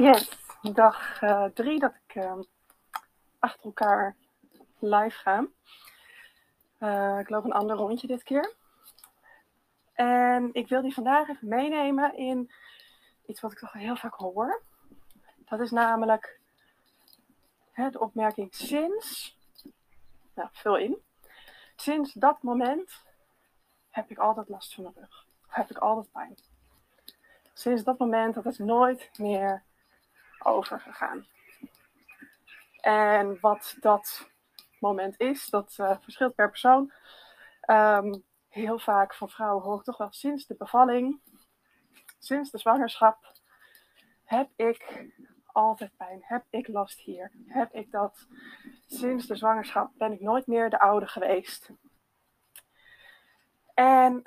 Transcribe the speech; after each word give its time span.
Yes, 0.00 0.28
dag 0.62 1.22
uh, 1.22 1.44
drie 1.44 1.78
dat 1.78 1.94
ik 2.06 2.14
uh, 2.14 2.38
achter 3.38 3.64
elkaar 3.64 4.16
live 4.78 5.18
ga. 5.18 5.46
Uh, 6.78 7.18
ik 7.18 7.28
loop 7.28 7.44
een 7.44 7.52
ander 7.52 7.76
rondje 7.76 8.06
dit 8.06 8.22
keer. 8.22 8.54
En 9.92 10.50
ik 10.52 10.68
wil 10.68 10.82
die 10.82 10.94
vandaag 10.94 11.28
even 11.28 11.48
meenemen 11.48 12.16
in 12.16 12.50
iets 13.26 13.40
wat 13.40 13.52
ik 13.52 13.58
toch 13.58 13.72
heel 13.72 13.96
vaak 13.96 14.14
hoor. 14.14 14.62
Dat 15.38 15.60
is 15.60 15.70
namelijk 15.70 16.40
hè, 17.72 17.90
de 17.90 18.00
opmerking 18.00 18.54
sinds, 18.54 19.38
nou, 20.34 20.48
vul 20.52 20.76
in. 20.76 21.02
Sinds 21.76 22.12
dat 22.12 22.42
moment 22.42 23.02
heb 23.90 24.10
ik 24.10 24.18
altijd 24.18 24.48
last 24.48 24.74
van 24.74 24.82
mijn 24.82 24.94
rug. 24.98 25.26
Heb 25.46 25.70
ik 25.70 25.78
altijd 25.78 26.12
pijn. 26.12 26.34
Sinds 27.52 27.84
dat 27.84 27.98
moment 27.98 28.34
dat 28.34 28.46
is 28.46 28.58
nooit 28.58 29.10
meer 29.18 29.68
overgegaan. 30.44 31.26
En 32.80 33.40
wat 33.40 33.76
dat 33.80 34.28
moment 34.78 35.20
is, 35.20 35.46
dat 35.46 35.76
uh, 35.80 35.96
verschilt 36.00 36.34
per 36.34 36.48
persoon. 36.48 36.92
Um, 37.66 38.24
heel 38.48 38.78
vaak 38.78 39.14
van 39.14 39.30
vrouwen 39.30 39.62
hoor 39.62 39.78
ik 39.78 39.84
toch 39.84 39.98
wel 39.98 40.12
sinds 40.12 40.46
de 40.46 40.54
bevalling, 40.54 41.20
sinds 42.18 42.50
de 42.50 42.58
zwangerschap, 42.58 43.32
heb 44.24 44.50
ik 44.56 45.06
altijd 45.46 45.96
pijn, 45.96 46.20
heb 46.22 46.44
ik 46.50 46.68
last 46.68 47.00
hier, 47.00 47.32
heb 47.46 47.74
ik 47.74 47.90
dat. 47.90 48.26
Sinds 48.86 49.26
de 49.26 49.36
zwangerschap 49.36 49.92
ben 49.94 50.12
ik 50.12 50.20
nooit 50.20 50.46
meer 50.46 50.70
de 50.70 50.80
oude 50.80 51.06
geweest. 51.06 51.70
En 53.74 54.22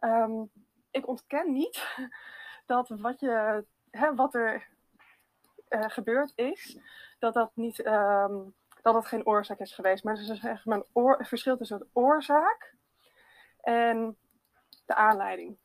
um, 0.00 0.50
ik 0.90 1.08
ontken 1.08 1.52
niet 1.52 1.96
dat 2.66 2.88
wat, 2.88 3.20
je, 3.20 3.64
hè, 3.90 4.14
wat 4.14 4.34
er 4.34 4.68
uh, 5.72 5.84
gebeurd 5.88 6.32
is, 6.34 6.78
dat 7.18 7.34
dat 7.34 7.50
niet, 7.54 7.86
um, 7.86 8.54
dat 8.82 8.94
het 8.94 9.06
geen 9.06 9.26
oorzaak 9.26 9.58
is 9.58 9.74
geweest. 9.74 10.04
Maar 10.04 10.14
er 10.14 10.30
is 10.30 10.40
zeg 10.40 10.64
maar 10.64 10.76
een 10.76 10.86
oor, 10.92 11.26
verschil 11.26 11.56
tussen 11.56 11.78
de 11.78 11.86
oorzaak 11.92 12.74
en 13.60 14.16
de 14.86 14.94
aanleiding. 14.94 15.56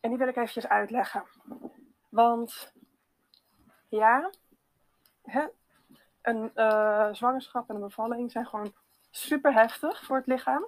En 0.00 0.10
die 0.10 0.18
wil 0.18 0.28
ik 0.28 0.36
eventjes 0.36 0.68
uitleggen. 0.68 1.24
Want 2.08 2.72
ja, 3.88 4.30
hè, 5.22 5.46
een 6.22 6.50
uh, 6.54 7.08
zwangerschap 7.12 7.68
en 7.68 7.74
een 7.74 7.80
bevalling 7.80 8.30
zijn 8.30 8.46
gewoon 8.46 8.74
super 9.10 9.52
heftig 9.52 10.04
voor 10.04 10.16
het 10.16 10.26
lichaam. 10.26 10.66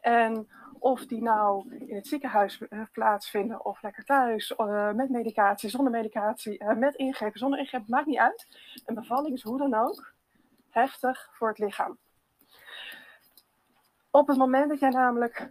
En 0.00 0.48
of 0.82 1.06
die 1.06 1.22
nou 1.22 1.74
in 1.86 1.94
het 1.94 2.06
ziekenhuis 2.06 2.60
uh, 2.60 2.82
plaatsvinden 2.92 3.64
of 3.64 3.82
lekker 3.82 4.04
thuis, 4.04 4.50
uh, 4.50 4.92
met 4.92 5.10
medicatie, 5.10 5.70
zonder 5.70 5.92
medicatie, 5.92 6.62
uh, 6.62 6.76
met 6.76 6.94
ingrepen, 6.94 7.38
zonder 7.38 7.58
ingrepen, 7.58 7.86
maakt 7.88 8.06
niet 8.06 8.18
uit. 8.18 8.46
Een 8.86 8.94
bevalling 8.94 9.34
is 9.34 9.42
hoe 9.42 9.58
dan 9.58 9.74
ook 9.74 10.12
heftig 10.70 11.28
voor 11.32 11.48
het 11.48 11.58
lichaam. 11.58 11.98
Op 14.10 14.28
het 14.28 14.36
moment 14.36 14.68
dat 14.68 14.78
jij 14.78 14.90
namelijk 14.90 15.50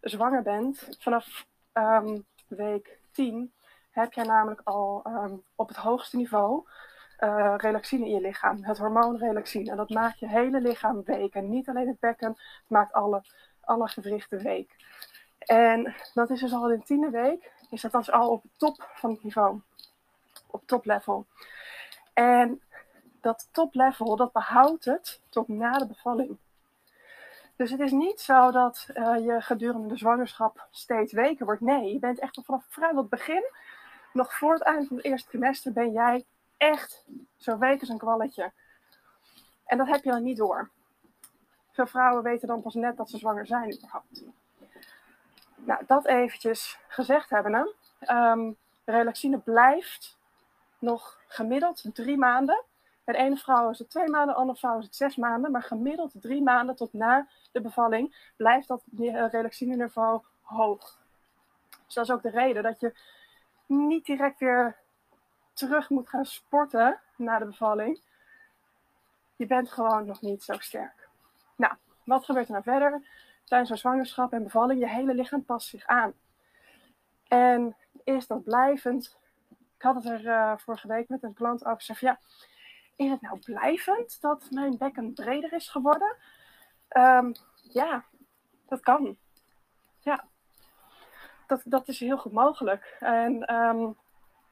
zwanger 0.00 0.42
bent, 0.42 0.96
vanaf 0.98 1.46
um, 1.72 2.24
week 2.48 2.98
10, 3.10 3.52
heb 3.90 4.12
jij 4.12 4.24
namelijk 4.24 4.60
al 4.64 5.02
um, 5.06 5.42
op 5.54 5.68
het 5.68 5.76
hoogste 5.76 6.16
niveau 6.16 6.66
relaxine 7.56 8.04
in 8.04 8.14
je 8.14 8.20
lichaam. 8.20 8.64
Het 8.64 8.78
hormoon 8.78 9.16
relaxine. 9.16 9.70
En 9.70 9.76
dat 9.76 9.90
maakt 9.90 10.18
je 10.18 10.28
hele 10.28 10.60
lichaam 10.60 11.02
week. 11.04 11.34
En 11.34 11.48
niet 11.48 11.68
alleen 11.68 11.88
het 11.88 12.00
bekken, 12.00 12.28
het 12.28 12.68
maakt 12.68 12.92
alle, 12.92 13.22
alle 13.64 13.88
gewrichten 13.88 14.42
week. 14.42 14.76
En 15.38 15.94
dat 16.14 16.30
is 16.30 16.40
dus 16.40 16.52
al 16.52 16.70
in 16.70 16.78
de 16.78 16.84
tiende 16.84 17.10
week, 17.10 17.52
is 17.70 17.80
dat 17.80 18.10
al 18.10 18.30
op 18.30 18.42
de 18.42 18.48
top 18.56 18.90
van 18.94 19.10
het 19.10 19.22
niveau. 19.22 19.60
Op 20.46 20.62
top 20.66 20.84
level. 20.84 21.26
En 22.12 22.60
dat 23.20 23.48
top 23.52 23.74
level, 23.74 24.16
dat 24.16 24.32
behoudt 24.32 24.84
het 24.84 25.20
tot 25.28 25.48
na 25.48 25.78
de 25.78 25.86
bevalling. 25.86 26.38
Dus 27.56 27.70
het 27.70 27.80
is 27.80 27.90
niet 27.90 28.20
zo 28.20 28.50
dat 28.50 28.86
uh, 28.94 29.16
je 29.24 29.40
gedurende 29.40 29.88
de 29.88 29.96
zwangerschap 29.96 30.66
steeds 30.70 31.12
weker 31.12 31.44
wordt. 31.44 31.60
Nee, 31.60 31.92
je 31.92 31.98
bent 31.98 32.18
echt 32.18 32.40
vanaf 32.44 32.64
vrijwel 32.68 33.00
het 33.00 33.10
begin, 33.10 33.44
nog 34.12 34.34
voor 34.34 34.52
het 34.52 34.62
eind 34.62 34.86
van 34.88 34.96
het 34.96 35.06
eerste 35.06 35.28
trimester, 35.28 35.72
ben 35.72 35.92
jij 35.92 36.24
echt 36.56 37.04
zo 37.36 37.58
week 37.58 37.80
als 37.80 37.88
een 37.88 37.98
kwalletje. 37.98 38.52
En 39.64 39.78
dat 39.78 39.86
heb 39.86 40.04
je 40.04 40.10
dan 40.10 40.22
niet 40.22 40.36
door. 40.36 40.70
Veel 41.72 41.86
vrouwen 41.86 42.22
weten 42.22 42.48
dan 42.48 42.62
pas 42.62 42.74
net 42.74 42.96
dat 42.96 43.10
ze 43.10 43.18
zwanger 43.18 43.46
zijn 43.46 43.74
überhaupt. 43.74 44.24
Nou, 45.54 45.84
dat 45.86 46.06
eventjes 46.06 46.78
gezegd 46.88 47.30
hebben. 47.30 47.74
Um, 48.10 48.56
relaxine 48.84 49.38
blijft 49.38 50.18
nog 50.78 51.20
gemiddeld 51.26 51.84
drie 51.92 52.18
maanden. 52.18 52.64
Bij 53.04 53.14
de 53.14 53.20
ene 53.20 53.36
vrouw 53.36 53.70
is 53.70 53.78
het 53.78 53.90
twee 53.90 54.08
maanden, 54.08 54.34
de 54.34 54.40
andere 54.40 54.58
vrouw 54.58 54.78
is 54.78 54.84
het 54.84 54.96
zes 54.96 55.16
maanden. 55.16 55.50
Maar 55.50 55.62
gemiddeld 55.62 56.12
drie 56.20 56.42
maanden 56.42 56.76
tot 56.76 56.92
na 56.92 57.28
de 57.52 57.60
bevalling 57.60 58.32
blijft 58.36 58.68
dat 58.68 58.82
relaxine 59.30 59.76
niveau 59.76 60.22
hoog. 60.40 61.00
Dus 61.86 61.94
dat 61.94 62.04
is 62.04 62.10
ook 62.10 62.22
de 62.22 62.30
reden 62.30 62.62
dat 62.62 62.80
je 62.80 62.94
niet 63.66 64.04
direct 64.04 64.38
weer 64.38 64.76
terug 65.52 65.90
moet 65.90 66.08
gaan 66.08 66.24
sporten 66.24 67.00
na 67.16 67.38
de 67.38 67.44
bevalling. 67.44 68.00
Je 69.36 69.46
bent 69.46 69.72
gewoon 69.72 70.06
nog 70.06 70.20
niet 70.20 70.42
zo 70.42 70.58
sterk. 70.58 71.01
Nou, 71.56 71.74
wat 72.04 72.24
gebeurt 72.24 72.46
er 72.46 72.52
nou 72.52 72.64
verder? 72.64 73.06
Tijdens 73.44 73.70
zo'n 73.70 73.78
zwangerschap 73.78 74.32
en 74.32 74.42
bevalling, 74.42 74.80
je 74.80 74.88
hele 74.88 75.14
lichaam 75.14 75.44
past 75.44 75.68
zich 75.68 75.86
aan. 75.86 76.12
En 77.28 77.76
is 78.04 78.26
dat 78.26 78.44
blijvend? 78.44 79.18
Ik 79.76 79.82
had 79.82 79.94
het 79.94 80.04
er 80.04 80.24
uh, 80.24 80.56
vorige 80.56 80.88
week 80.88 81.08
met 81.08 81.22
een 81.22 81.34
klant 81.34 81.64
over 81.64 81.76
gezegd. 81.76 82.00
Ja, 82.00 82.18
is 82.96 83.10
het 83.10 83.20
nou 83.20 83.38
blijvend 83.38 84.20
dat 84.20 84.46
mijn 84.50 84.76
bekken 84.78 85.12
breder 85.12 85.52
is 85.52 85.68
geworden? 85.68 86.16
Um, 86.96 87.32
ja, 87.72 88.04
dat 88.68 88.80
kan. 88.80 89.16
Ja, 90.00 90.24
dat, 91.46 91.62
dat 91.64 91.88
is 91.88 92.00
heel 92.00 92.18
goed 92.18 92.32
mogelijk. 92.32 92.96
En 93.00 93.54
um, 93.54 93.96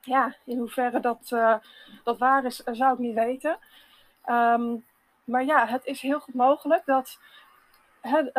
ja, 0.00 0.34
in 0.44 0.58
hoeverre 0.58 1.00
dat, 1.00 1.30
uh, 1.30 1.56
dat 2.04 2.18
waar 2.18 2.44
is, 2.44 2.56
zou 2.56 2.92
ik 2.92 2.98
niet 2.98 3.14
weten. 3.14 3.58
Um, 4.26 4.84
maar 5.30 5.44
ja, 5.44 5.66
het 5.66 5.84
is 5.84 6.00
heel 6.00 6.20
goed 6.20 6.34
mogelijk 6.34 6.84
dat 6.86 7.18
het, 8.00 8.34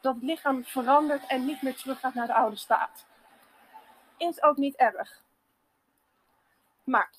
dat 0.00 0.14
het 0.14 0.22
lichaam 0.22 0.64
verandert 0.64 1.26
en 1.26 1.44
niet 1.44 1.62
meer 1.62 1.76
teruggaat 1.76 2.14
naar 2.14 2.26
de 2.26 2.34
oude 2.34 2.56
staat. 2.56 3.06
Is 4.16 4.42
ook 4.42 4.56
niet 4.56 4.76
erg. 4.76 5.22
Maar 6.84 7.10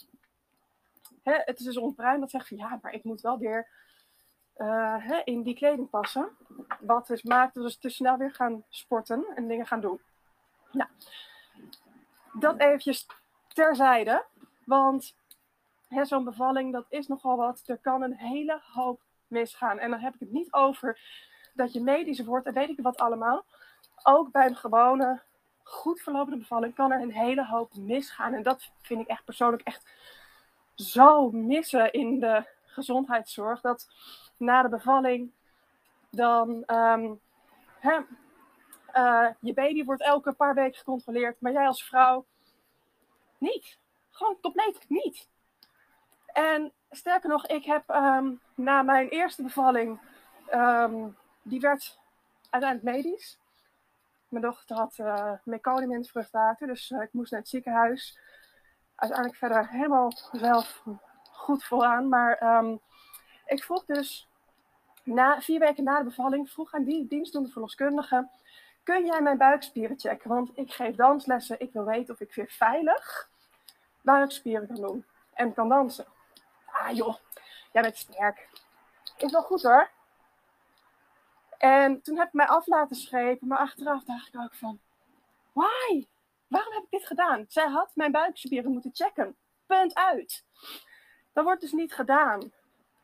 hè, 1.23 1.34
het 1.34 1.59
is 1.59 1.66
dus 1.66 1.78
ons 1.78 1.95
dat 1.95 2.29
zegt 2.29 2.47
van 2.47 2.57
ja, 2.57 2.79
maar 2.81 2.94
ik 2.94 3.03
moet 3.03 3.22
wel 3.22 3.38
weer 3.38 3.67
uh, 4.57 4.95
hè, 5.00 5.22
in 5.23 5.41
die 5.44 5.56
kleding 5.56 5.90
passen. 5.90 6.29
Wat 6.79 7.07
dus 7.07 7.23
maakt 7.23 7.53
dat 7.53 7.63
we 7.63 7.69
dus 7.69 7.78
te 7.78 7.90
snel 7.90 8.17
weer 8.17 8.34
gaan 8.34 8.63
sporten 8.69 9.25
en 9.35 9.47
dingen 9.47 9.67
gaan 9.67 9.81
doen. 9.81 10.01
Nou, 10.72 10.90
dat 12.34 12.59
eventjes 12.59 13.07
terzijde. 13.47 14.25
Want 14.66 15.16
zo'n 16.02 16.24
bevalling, 16.24 16.74
dat 16.74 16.85
is 16.90 17.07
nogal 17.07 17.38
wat. 17.38 17.63
Er 17.66 17.78
kan 17.78 18.02
een 18.02 18.16
hele 18.16 18.62
hoop 18.74 19.02
misgaan. 19.28 19.79
En 19.79 19.90
dan 19.90 20.00
heb 20.00 20.13
ik 20.13 20.19
het 20.19 20.31
niet 20.31 20.53
over 20.53 21.00
dat 21.53 21.74
je 21.74 21.81
medisch 21.81 22.19
wordt 22.19 22.46
en 22.46 22.53
weet 22.53 22.69
ik 22.69 22.79
wat 22.81 23.00
allemaal. 23.00 23.46
Ook 24.03 24.31
bij 24.31 24.47
een 24.47 24.56
gewone, 24.56 25.22
goed 25.63 26.02
verlopende 26.02 26.38
bevalling 26.38 26.75
kan 26.75 26.91
er 26.91 27.02
een 27.02 27.13
hele 27.13 27.46
hoop 27.46 27.75
misgaan. 27.75 28.34
En 28.34 28.44
dat 28.44 28.72
vind 28.81 29.02
ik 29.02 29.07
echt 29.07 29.25
persoonlijk 29.25 29.62
echt 29.63 29.94
zo 30.75 31.31
missen 31.31 31.91
in 31.91 32.19
de 32.19 32.46
gezondheidszorg. 32.66 33.62
Dat 33.62 33.88
na 34.38 34.62
de 34.62 34.69
bevalling 34.69 35.31
dan 36.09 36.63
hè, 37.79 38.00
uh, 38.96 39.28
je 39.40 39.53
baby 39.53 39.84
wordt 39.84 40.02
elke 40.02 40.34
paar 40.34 40.53
weken 40.53 40.78
gecontroleerd, 40.78 41.41
maar 41.41 41.52
jij 41.52 41.67
als 41.67 41.84
vrouw 41.84 42.26
niet. 43.38 43.79
Gewoon 44.09 44.38
compleet 44.41 44.85
niet. 44.88 45.29
En 46.33 46.72
sterker 46.89 47.29
nog, 47.29 47.47
ik 47.47 47.66
heb 47.66 47.89
um, 47.89 48.41
na 48.55 48.81
mijn 48.81 49.07
eerste 49.07 49.43
bevalling, 49.43 49.99
um, 50.53 51.17
die 51.41 51.59
werd 51.59 51.99
uiteindelijk 52.49 52.95
medisch. 52.95 53.39
Mijn 54.28 54.43
dochter 54.43 54.75
had 54.75 54.97
uh, 54.97 55.31
meconium 55.43 55.91
in 55.91 55.97
het 55.97 56.09
vruchtwater, 56.09 56.67
dus 56.67 56.89
uh, 56.89 57.01
ik 57.01 57.13
moest 57.13 57.31
naar 57.31 57.39
het 57.39 57.49
ziekenhuis. 57.49 58.19
Uiteindelijk 58.95 59.39
verder 59.39 59.69
helemaal 59.69 60.11
zelf 60.31 60.83
goed 61.31 61.63
vooraan. 61.63 62.09
Maar 62.09 62.57
um, 62.57 62.79
ik 63.45 63.63
vroeg 63.63 63.85
dus, 63.85 64.28
na, 65.03 65.41
vier 65.41 65.59
weken 65.59 65.83
na 65.83 65.97
de 65.97 66.03
bevalling, 66.03 66.49
vroeg 66.49 66.73
aan 66.73 66.83
die 66.83 67.07
dienstdoende 67.07 67.49
verloskundige... 67.49 68.29
Kun 68.83 69.05
jij 69.05 69.22
mijn 69.22 69.37
buikspieren 69.37 69.99
checken? 69.99 70.29
Want 70.29 70.51
ik 70.53 70.72
geef 70.72 70.95
danslessen. 70.95 71.59
Ik 71.59 71.73
wil 71.73 71.85
weten 71.85 72.13
of 72.13 72.19
ik 72.19 72.33
weer 72.33 72.49
veilig 72.49 73.29
buikspieren 74.01 74.67
kan 74.67 74.75
doen. 74.75 75.05
En 75.33 75.53
kan 75.53 75.69
dansen. 75.69 76.05
Ah 76.81 76.95
joh, 76.95 77.16
jij 77.72 77.81
bent 77.81 77.97
sterk. 77.97 78.49
Is 79.17 79.31
wel 79.31 79.41
goed 79.41 79.61
hoor. 79.61 79.89
En 81.57 82.01
toen 82.01 82.17
heb 82.17 82.28
ik 82.28 82.33
mij 82.33 82.47
af 82.47 82.67
laten 82.67 82.95
schepen. 82.95 83.47
Maar 83.47 83.57
achteraf 83.57 84.03
dacht 84.03 84.28
ik 84.28 84.39
ook 84.39 84.55
van... 84.55 84.79
Why? 85.53 86.07
waarom 86.47 86.73
heb 86.73 86.83
ik 86.83 86.89
dit 86.89 87.05
gedaan? 87.05 87.45
Zij 87.47 87.67
had 87.67 87.91
mijn 87.95 88.11
buikspieren 88.11 88.72
moeten 88.72 88.91
checken. 88.93 89.35
Punt 89.66 89.95
uit. 89.95 90.45
Dat 91.33 91.43
wordt 91.43 91.61
dus 91.61 91.72
niet 91.72 91.93
gedaan. 91.93 92.51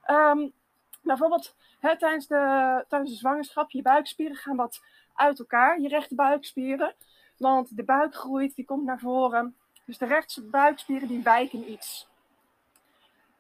Um, 0.08 0.54
bijvoorbeeld 1.02 1.56
tijdens, 1.80 2.28
de, 2.28 2.86
tijdens 2.88 3.12
de 3.12 3.18
zwangerschap, 3.18 3.72
je 3.72 3.82
buikspieren 3.82 4.36
gaan 4.36 4.56
wat 4.56 4.82
uit 5.14 5.40
elkaar, 5.40 5.80
je 5.80 5.88
rechte 5.88 6.16
buikspieren. 6.16 6.96
Want 7.38 7.78
de 7.78 7.84
buik 7.84 8.16
groeit, 8.16 8.56
die 8.56 8.66
komt 8.66 8.86
naar 8.86 9.00
voren. 9.00 9.58
Dus 9.86 9.98
de 9.98 10.06
rechtse 10.06 10.44
buikspieren 10.44 11.08
die 11.08 11.24
wijken 11.24 11.72
iets. 11.72 12.08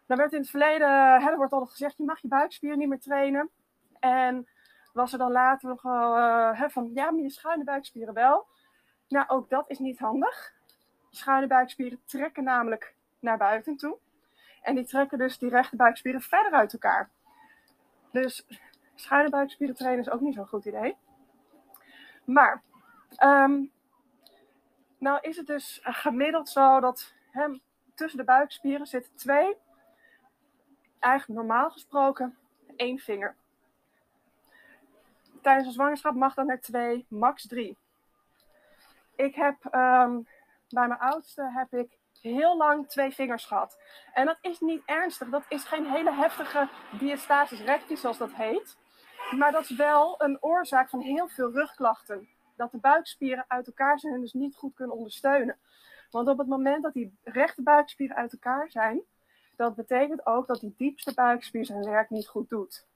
Dan 0.07 0.18
werd 0.18 0.33
in 0.33 0.39
het 0.39 0.50
verleden, 0.50 1.21
hè, 1.21 1.30
er 1.30 1.38
wordt 1.38 1.54
altijd 1.54 1.71
gezegd, 1.71 1.98
je 1.98 2.04
mag 2.04 2.21
je 2.21 2.27
buikspieren 2.27 2.77
niet 2.77 2.88
meer 2.88 3.00
trainen. 3.00 3.50
En 4.00 4.48
was 4.94 5.12
er 5.12 5.18
dan 5.18 5.31
later 5.31 5.69
nog 5.69 5.83
uh, 5.83 6.63
van, 6.68 6.92
ja, 6.94 7.12
maar 7.12 7.21
je 7.21 7.30
schuine 7.30 7.63
buikspieren 7.63 8.13
wel. 8.13 8.48
Nou, 9.07 9.27
ook 9.27 9.50
dat 9.50 9.69
is 9.69 9.80
niet 9.80 10.00
handig. 10.00 10.54
Schuine 11.09 11.48
buikspieren 11.48 12.01
trekken 12.06 12.44
namelijk 12.44 12.95
naar 13.19 13.38
buiten 13.38 13.77
toe. 13.77 13.98
En 14.62 14.75
die 14.75 14.86
trekken 14.86 15.18
dus 15.18 15.38
die 15.38 15.50
rechte 15.50 15.75
buikspieren 15.75 16.21
verder 16.21 16.51
uit 16.51 16.74
elkaar. 16.74 17.09
Dus 18.12 18.48
schuine 18.95 19.30
buikspieren 19.30 19.75
trainen 19.75 20.06
is 20.06 20.09
ook 20.09 20.21
niet 20.21 20.33
zo'n 20.33 20.48
goed 20.48 20.65
idee. 20.65 20.98
Maar, 22.25 22.62
um, 23.24 23.71
nou 24.98 25.19
is 25.21 25.38
het 25.38 25.48
dus 25.48 25.80
gemiddeld 25.83 26.50
zo 26.50 26.80
dat 26.80 27.13
hem, 27.31 27.62
tussen 27.95 28.19
de 28.19 28.25
buikspieren 28.25 28.86
zitten 28.86 29.15
twee, 29.15 29.56
eigenlijk 30.99 31.39
normaal 31.39 31.69
gesproken 31.69 32.38
één 32.75 32.99
vinger. 32.99 33.35
Tijdens 35.41 35.67
een 35.67 35.73
zwangerschap 35.73 36.15
mag 36.15 36.33
dan 36.33 36.49
er 36.49 36.61
twee, 36.61 37.05
max 37.09 37.47
drie. 37.47 37.77
Ik 39.15 39.35
heb 39.35 39.55
um, 39.63 40.27
bij 40.69 40.88
mijn 40.88 40.99
oudste 40.99 41.51
heb 41.53 41.73
ik 41.73 41.97
heel 42.21 42.57
lang 42.57 42.88
twee 42.88 43.11
vingers 43.11 43.45
gehad. 43.45 43.77
En 44.13 44.25
dat 44.25 44.38
is 44.41 44.59
niet 44.59 44.81
ernstig. 44.85 45.29
Dat 45.29 45.45
is 45.49 45.63
geen 45.63 45.85
hele 45.85 46.13
heftige 46.13 46.69
diastasis 46.99 47.61
recti, 47.61 47.97
zoals 47.97 48.17
dat 48.17 48.33
heet. 48.33 48.77
Maar 49.38 49.51
dat 49.51 49.63
is 49.63 49.75
wel 49.75 50.15
een 50.21 50.38
oorzaak 50.41 50.89
van 50.89 50.99
heel 50.99 51.27
veel 51.27 51.51
rugklachten. 51.51 52.27
Dat 52.55 52.71
de 52.71 52.77
buikspieren 52.77 53.45
uit 53.47 53.67
elkaar 53.67 53.99
zijn 53.99 54.13
en 54.13 54.21
dus 54.21 54.33
niet 54.33 54.55
goed 54.55 54.75
kunnen 54.75 54.95
ondersteunen. 54.95 55.57
Want 56.11 56.27
op 56.27 56.38
het 56.38 56.47
moment 56.47 56.83
dat 56.83 56.94
die 56.94 57.17
rechte 57.23 57.63
buikspieren 57.63 58.15
uit 58.15 58.31
elkaar 58.31 58.71
zijn, 58.71 59.01
dat 59.57 59.75
betekent 59.75 60.25
ook 60.25 60.48
dat 60.48 60.59
die 60.59 60.74
diepste 60.77 61.13
buikspier 61.13 61.65
zijn 61.65 61.83
werk 61.83 62.09
niet 62.09 62.27
goed 62.27 62.50
doet. 62.50 62.88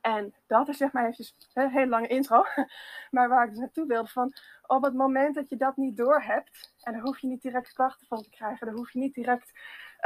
En 0.00 0.34
dat 0.46 0.68
is 0.68 0.76
zeg 0.76 0.92
maar 0.92 1.02
eventjes 1.02 1.36
een 1.54 1.70
hele 1.70 1.88
lange 1.88 2.06
intro. 2.06 2.44
Maar 3.10 3.28
waar 3.28 3.44
ik 3.44 3.50
dus 3.50 3.58
naartoe 3.58 3.86
wilde 3.86 4.08
van 4.08 4.32
op 4.66 4.82
het 4.82 4.94
moment 4.94 5.34
dat 5.34 5.48
je 5.48 5.56
dat 5.56 5.76
niet 5.76 5.96
doorhebt, 5.96 6.74
en 6.80 6.92
daar 6.92 7.02
hoef 7.02 7.18
je 7.18 7.26
niet 7.26 7.42
direct 7.42 7.72
klachten 7.72 8.06
van 8.06 8.22
te 8.22 8.30
krijgen, 8.30 8.66
daar 8.66 8.76
hoef 8.76 8.92
je 8.92 8.98
niet 8.98 9.14
direct 9.14 9.52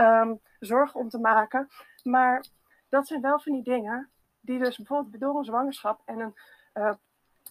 um, 0.00 0.40
zorgen 0.58 1.00
om 1.00 1.08
te 1.08 1.18
maken. 1.18 1.68
Maar 2.02 2.44
dat 2.88 3.06
zijn 3.06 3.20
wel 3.20 3.40
van 3.40 3.52
die 3.52 3.62
dingen 3.62 4.10
die 4.40 4.58
dus 4.58 4.76
bijvoorbeeld 4.76 5.20
door 5.20 5.38
een 5.38 5.44
zwangerschap 5.44 6.02
en 6.04 6.18
een, 6.18 6.34
uh, 6.74 6.94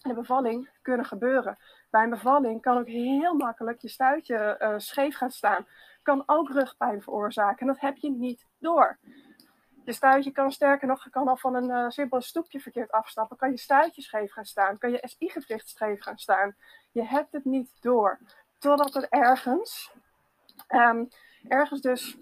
een 0.02 0.14
bevalling 0.14 0.70
kunnen 0.82 1.06
gebeuren. 1.06 1.58
Bij 1.90 2.02
een 2.02 2.10
bevalling 2.10 2.60
kan 2.60 2.78
ook 2.78 2.88
heel 2.88 3.34
makkelijk 3.34 3.80
je 3.80 3.88
stuitje 3.88 4.56
uh, 4.62 4.74
scheef 4.76 5.16
gaan 5.16 5.30
staan. 5.30 5.66
Kan 6.06 6.22
ook 6.26 6.50
rugpijn 6.50 7.02
veroorzaken 7.02 7.58
en 7.58 7.66
dat 7.66 7.80
heb 7.80 7.96
je 7.96 8.10
niet 8.10 8.46
door. 8.58 8.98
Je 9.84 9.92
stuitje 9.92 10.30
kan 10.30 10.52
sterker 10.52 10.88
nog, 10.88 11.04
je 11.04 11.10
kan 11.10 11.28
al 11.28 11.36
van 11.36 11.54
een 11.54 11.70
uh, 11.70 11.88
simpel 11.88 12.20
stoepje 12.20 12.60
verkeerd 12.60 12.90
afstappen. 12.90 13.36
Kan 13.36 13.50
je 13.50 13.58
stuitje 13.58 14.02
scheef 14.02 14.32
gaan 14.32 14.44
staan. 14.44 14.78
Kan 14.78 14.90
je 14.90 15.02
SI-gewricht 15.02 15.68
scheef 15.68 16.02
gaan 16.02 16.18
staan. 16.18 16.56
Je 16.92 17.04
hebt 17.04 17.32
het 17.32 17.44
niet 17.44 17.76
door. 17.80 18.18
Totdat 18.58 18.94
er 18.94 19.06
ergens, 19.08 19.92
um, 20.68 21.08
ergens 21.48 21.80
dus 21.80 22.18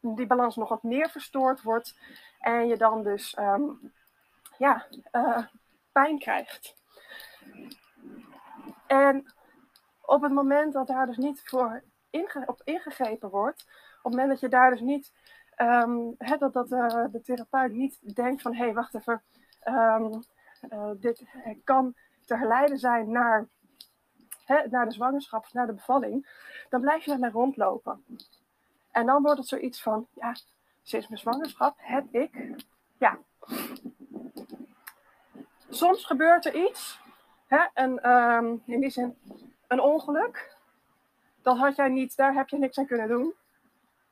die 0.00 0.26
balans 0.26 0.56
nog 0.56 0.68
wat 0.68 0.82
meer 0.82 1.10
verstoord 1.10 1.62
wordt. 1.62 1.96
En 2.40 2.66
je 2.68 2.76
dan 2.76 3.02
dus 3.02 3.38
um, 3.38 3.92
ja, 4.58 4.86
uh, 5.12 5.46
pijn 5.92 6.18
krijgt. 6.18 6.76
En 8.86 9.32
op 10.00 10.22
het 10.22 10.32
moment 10.32 10.72
dat 10.72 10.86
daar 10.86 11.06
dus 11.06 11.16
niet 11.16 11.40
voor 11.44 11.82
op 12.46 12.60
ingegrepen 12.64 13.30
wordt, 13.30 13.62
op 13.62 14.02
het 14.02 14.12
moment 14.12 14.28
dat 14.28 14.40
je 14.40 14.48
daar 14.48 14.70
dus 14.70 14.80
niet 14.80 15.12
um, 15.56 16.16
dat, 16.38 16.52
dat 16.52 16.70
uh, 16.70 17.04
de 17.10 17.20
therapeut 17.22 17.72
niet 17.72 18.14
denkt 18.14 18.42
van 18.42 18.54
hé, 18.54 18.64
hey, 18.64 18.74
wacht 18.74 18.94
even, 18.94 19.22
um, 19.64 20.22
uh, 20.72 20.90
dit 20.96 21.24
kan 21.64 21.94
te 22.24 22.36
herleiden 22.36 22.78
zijn 22.78 23.10
naar, 23.10 23.48
naar 24.70 24.84
de 24.84 24.92
zwangerschap 24.92 25.52
naar 25.52 25.66
de 25.66 25.72
bevalling, 25.72 26.28
dan 26.68 26.80
blijf 26.80 27.04
je 27.04 27.10
daarmee 27.10 27.30
rondlopen. 27.30 28.04
En 28.90 29.06
dan 29.06 29.22
wordt 29.22 29.38
het 29.38 29.48
zoiets 29.48 29.82
van, 29.82 30.06
ja, 30.14 30.34
sinds 30.82 31.08
mijn 31.08 31.20
zwangerschap 31.20 31.74
heb 31.76 32.04
ik, 32.10 32.64
ja, 32.98 33.18
soms 35.68 36.04
gebeurt 36.04 36.46
er 36.46 36.54
iets, 36.54 37.00
hè, 37.46 37.66
en 37.74 38.10
um, 38.10 38.62
in 38.66 38.80
die 38.80 38.90
zin 38.90 39.18
een 39.66 39.80
ongeluk. 39.80 40.58
Dat 41.42 41.58
had 41.58 41.76
jij 41.76 41.88
niet, 41.88 42.16
daar 42.16 42.34
heb 42.34 42.48
je 42.48 42.58
niks 42.58 42.78
aan 42.78 42.86
kunnen 42.86 43.08
doen. 43.08 43.34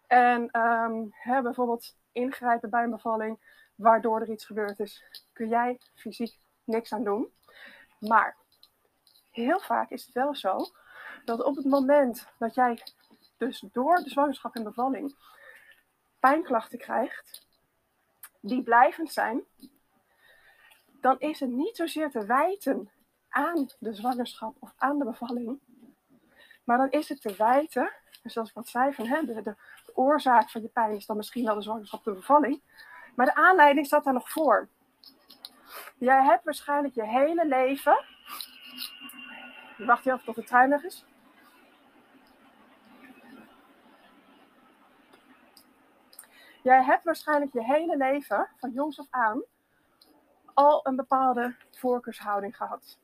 En 0.07 0.61
um, 0.61 1.09
hè, 1.13 1.43
bijvoorbeeld 1.43 1.97
ingrijpen 2.13 2.71
bij 2.71 2.83
een 2.83 2.91
bevalling, 2.91 3.39
waardoor 3.75 4.21
er 4.21 4.31
iets 4.31 4.45
gebeurd 4.45 4.79
is, 4.79 5.05
kun 5.33 5.49
jij 5.49 5.79
fysiek 5.95 6.39
niks 6.65 6.93
aan 6.93 7.05
doen. 7.05 7.33
Maar 7.99 8.37
heel 9.31 9.61
vaak 9.61 9.91
is 9.91 10.07
het 10.07 10.15
wel 10.15 10.35
zo 10.35 10.59
dat 11.25 11.43
op 11.43 11.57
het 11.57 11.65
moment 11.65 12.27
dat 12.39 12.55
jij 12.55 12.83
dus 13.37 13.65
door 13.73 13.97
de 13.97 14.11
zwangerschap 14.11 14.55
en 14.55 14.63
bevalling 14.63 15.17
pijnklachten 16.19 16.79
krijgt, 16.79 17.47
die 18.41 18.63
blijvend 18.63 19.13
zijn, 19.13 19.45
dan 21.01 21.19
is 21.19 21.41
het 21.41 21.51
niet 21.51 21.77
zozeer 21.77 22.11
te 22.11 22.27
wijten 22.27 22.91
aan 23.29 23.69
de 23.79 23.95
zwangerschap 23.95 24.57
of 24.59 24.73
aan 24.77 24.99
de 24.99 25.05
bevalling, 25.05 25.61
maar 26.69 26.79
dan 26.79 26.91
is 26.91 27.09
het 27.09 27.20
te 27.20 27.35
wijten, 27.37 27.93
dus 28.23 28.32
zoals 28.32 28.49
ik 28.49 28.55
wat 28.55 28.69
zei, 28.69 28.93
van, 28.93 29.05
de, 29.05 29.56
oorzaak 29.94 30.50
van 30.50 30.62
je 30.62 30.69
pijn 30.69 30.97
is 30.97 31.06
dan 31.06 31.17
misschien 31.17 31.44
wel 31.44 31.55
de 31.55 31.62
zwangerschap, 31.62 32.05
de 32.05 32.12
bevalling. 32.12 32.62
Maar 33.15 33.26
de 33.26 33.35
aanleiding 33.35 33.87
staat 33.87 34.05
daar 34.05 34.12
nog 34.12 34.31
voor. 34.31 34.69
Jij 35.99 36.25
hebt 36.25 36.44
waarschijnlijk 36.44 36.94
je 36.94 37.05
hele 37.05 37.47
leven. 37.47 38.05
Wacht 39.79 40.05
je 40.05 40.12
af 40.12 40.25
tot 40.25 40.35
de 40.35 40.44
trein 40.44 40.70
weg 40.70 40.82
is. 40.82 41.05
Jij 46.62 46.85
hebt 46.85 47.04
waarschijnlijk 47.04 47.52
je 47.52 47.64
hele 47.64 47.97
leven, 47.97 48.49
van 48.57 48.71
jongs 48.71 48.99
af 48.99 49.07
aan, 49.11 49.43
al 50.54 50.87
een 50.87 50.97
bepaalde 50.97 51.57
voorkeurshouding 51.71 52.57
gehad. 52.57 52.99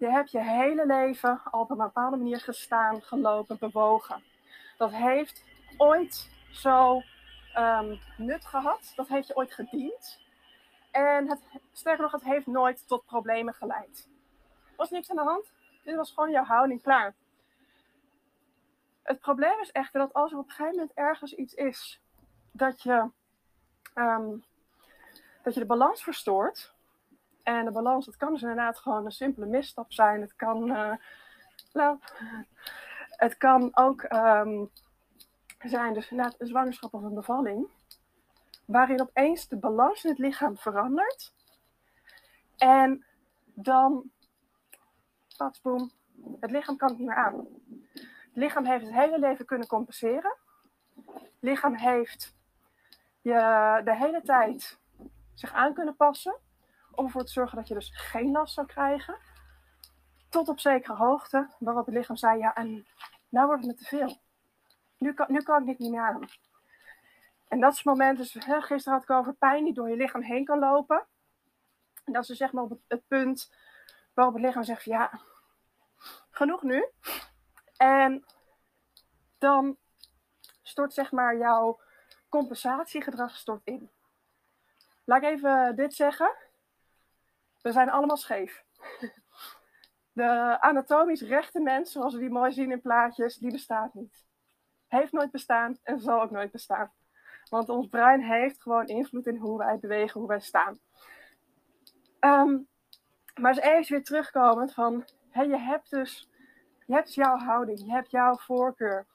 Je 0.00 0.10
hebt 0.10 0.30
je 0.30 0.42
hele 0.42 0.86
leven 0.86 1.40
al 1.44 1.60
op 1.60 1.70
een 1.70 1.76
bepaalde 1.76 2.16
manier 2.16 2.40
gestaan, 2.40 3.02
gelopen, 3.02 3.58
bewogen. 3.58 4.22
Dat 4.76 4.92
heeft 4.92 5.44
ooit 5.76 6.30
zo 6.50 7.02
um, 7.56 8.00
nut 8.16 8.46
gehad. 8.46 8.92
Dat 8.96 9.08
heeft 9.08 9.26
je 9.26 9.36
ooit 9.36 9.52
gediend. 9.52 10.20
En 10.90 11.28
het, 11.28 11.40
sterker 11.72 12.02
nog, 12.02 12.12
het 12.12 12.24
heeft 12.24 12.46
nooit 12.46 12.88
tot 12.88 13.04
problemen 13.04 13.54
geleid. 13.54 14.08
Er 14.64 14.76
was 14.76 14.90
niks 14.90 15.10
aan 15.10 15.16
de 15.16 15.22
hand. 15.22 15.52
Dit 15.84 15.96
was 15.96 16.12
gewoon 16.12 16.30
jouw 16.30 16.44
houding 16.44 16.82
klaar. 16.82 17.14
Het 19.02 19.20
probleem 19.20 19.60
is 19.60 19.72
echter 19.72 20.00
dat 20.00 20.12
als 20.12 20.32
er 20.32 20.38
op 20.38 20.44
een 20.44 20.50
gegeven 20.50 20.78
moment 20.78 20.92
ergens 20.94 21.34
iets 21.34 21.54
is 21.54 22.00
dat 22.52 22.82
je, 22.82 23.10
um, 23.94 24.44
dat 25.42 25.54
je 25.54 25.60
de 25.60 25.66
balans 25.66 26.02
verstoort. 26.02 26.74
En 27.42 27.64
de 27.64 27.70
balans, 27.70 28.06
dat 28.06 28.16
kan 28.16 28.32
dus 28.32 28.42
inderdaad 28.42 28.78
gewoon 28.78 29.04
een 29.04 29.10
simpele 29.10 29.46
misstap 29.46 29.92
zijn. 29.92 30.20
Het 30.20 30.36
kan, 30.36 30.70
uh, 30.70 30.92
nou, 31.72 31.98
het 33.10 33.36
kan 33.36 33.76
ook 33.76 34.02
um, 34.12 34.70
zijn 35.58 35.94
dus 35.94 36.10
inderdaad 36.10 36.40
een 36.40 36.46
zwangerschap 36.46 36.94
of 36.94 37.02
een 37.02 37.14
bevalling, 37.14 37.68
waarin 38.64 39.00
opeens 39.00 39.48
de 39.48 39.56
balans 39.56 40.04
in 40.04 40.10
het 40.10 40.18
lichaam 40.18 40.56
verandert. 40.56 41.34
En 42.56 43.04
dan, 43.54 44.10
patsboom, 45.36 45.90
het 46.40 46.50
lichaam 46.50 46.76
kan 46.76 46.88
het 46.88 46.98
niet 46.98 47.06
meer 47.06 47.16
aan. 47.16 47.46
Het 47.94 48.08
lichaam 48.32 48.66
heeft 48.66 48.84
het 48.84 48.94
hele 48.94 49.18
leven 49.18 49.44
kunnen 49.44 49.66
compenseren. 49.66 50.36
Het 51.04 51.38
lichaam 51.40 51.74
heeft 51.74 52.34
je 53.20 53.80
de 53.84 53.96
hele 53.96 54.22
tijd 54.22 54.78
zich 55.34 55.52
aan 55.52 55.74
kunnen 55.74 55.96
passen 55.96 56.36
om 56.94 57.04
ervoor 57.04 57.24
te 57.24 57.32
zorgen 57.32 57.56
dat 57.56 57.68
je 57.68 57.74
dus 57.74 57.90
geen 57.94 58.30
last 58.30 58.54
zou 58.54 58.66
krijgen. 58.66 59.16
Tot 60.28 60.48
op 60.48 60.60
zekere 60.60 60.94
hoogte, 60.94 61.48
waarop 61.58 61.86
het 61.86 61.94
lichaam 61.94 62.16
zei, 62.16 62.38
ja, 62.38 62.54
en 62.54 62.86
nou 63.28 63.46
wordt 63.46 63.64
het 63.64 63.70
me 63.70 63.78
te 63.78 63.84
veel 63.84 64.20
nu 65.00 65.14
kan, 65.14 65.26
nu 65.28 65.42
kan 65.42 65.60
ik 65.60 65.66
dit 65.66 65.78
niet 65.78 65.90
meer 65.90 66.00
aan. 66.00 66.28
En 67.48 67.60
dat 67.60 67.70
is 67.72 67.76
het 67.76 67.86
moment, 67.86 68.18
dus 68.18 68.32
hè, 68.32 68.60
gisteren 68.60 68.98
had 68.98 69.02
ik 69.02 69.10
over 69.10 69.34
pijn 69.34 69.64
die 69.64 69.74
door 69.74 69.90
je 69.90 69.96
lichaam 69.96 70.22
heen 70.22 70.44
kan 70.44 70.58
lopen. 70.58 71.06
En 72.04 72.12
dat 72.12 72.28
is 72.28 72.38
dus 72.38 72.50
op 72.50 72.78
het, 72.88 73.06
punt 73.08 73.52
waarop 74.14 74.34
het 74.34 74.42
lichaam 74.42 74.64
zegt 74.64 74.84
ja, 74.84 75.20
genoeg 76.30 76.62
nu. 76.62 76.88
En 77.76 78.24
dan 79.38 79.76
stort 80.62 80.92
zeg 80.92 81.12
maar 81.12 81.36
jouw 81.36 81.80
compensatiegedrag 82.28 83.36
stort 83.36 83.60
in. 83.64 83.90
Laat 85.04 85.22
ik 85.22 85.28
even 85.28 85.76
dit 85.76 85.94
zeggen. 85.94 86.34
We 87.62 87.72
zijn 87.72 87.90
allemaal 87.90 88.16
scheef. 88.16 88.64
De 90.12 90.56
anatomisch 90.60 91.22
rechte 91.22 91.60
mens, 91.60 91.92
zoals 91.92 92.14
we 92.14 92.20
die 92.20 92.30
mooi 92.30 92.52
zien 92.52 92.70
in 92.70 92.80
plaatjes, 92.80 93.36
die 93.36 93.52
bestaat 93.52 93.94
niet. 93.94 94.24
Heeft 94.86 95.12
nooit 95.12 95.30
bestaan 95.30 95.78
en 95.82 96.00
zal 96.00 96.22
ook 96.22 96.30
nooit 96.30 96.50
bestaan. 96.50 96.92
Want 97.48 97.68
ons 97.68 97.88
brein 97.88 98.22
heeft 98.22 98.62
gewoon 98.62 98.86
invloed 98.86 99.26
in 99.26 99.36
hoe 99.36 99.58
wij 99.58 99.78
bewegen, 99.78 100.20
hoe 100.20 100.28
wij 100.28 100.40
staan. 100.40 100.78
Ehm, 102.18 102.58
maar 103.40 103.50
eens 103.50 103.60
even 103.60 103.94
weer 103.94 104.04
terugkomend 104.04 104.74
van, 104.74 105.04
hey, 105.30 105.46
je 105.46 105.58
hebt 105.58 105.90
dus 105.90 106.30
je 106.90 106.96
hebt 106.96 107.14
jouw 107.14 107.36
houding, 107.36 107.78
je 107.78 107.90
hebt 107.90 108.10
jouw 108.10 108.36
voorkeur. 108.36 109.06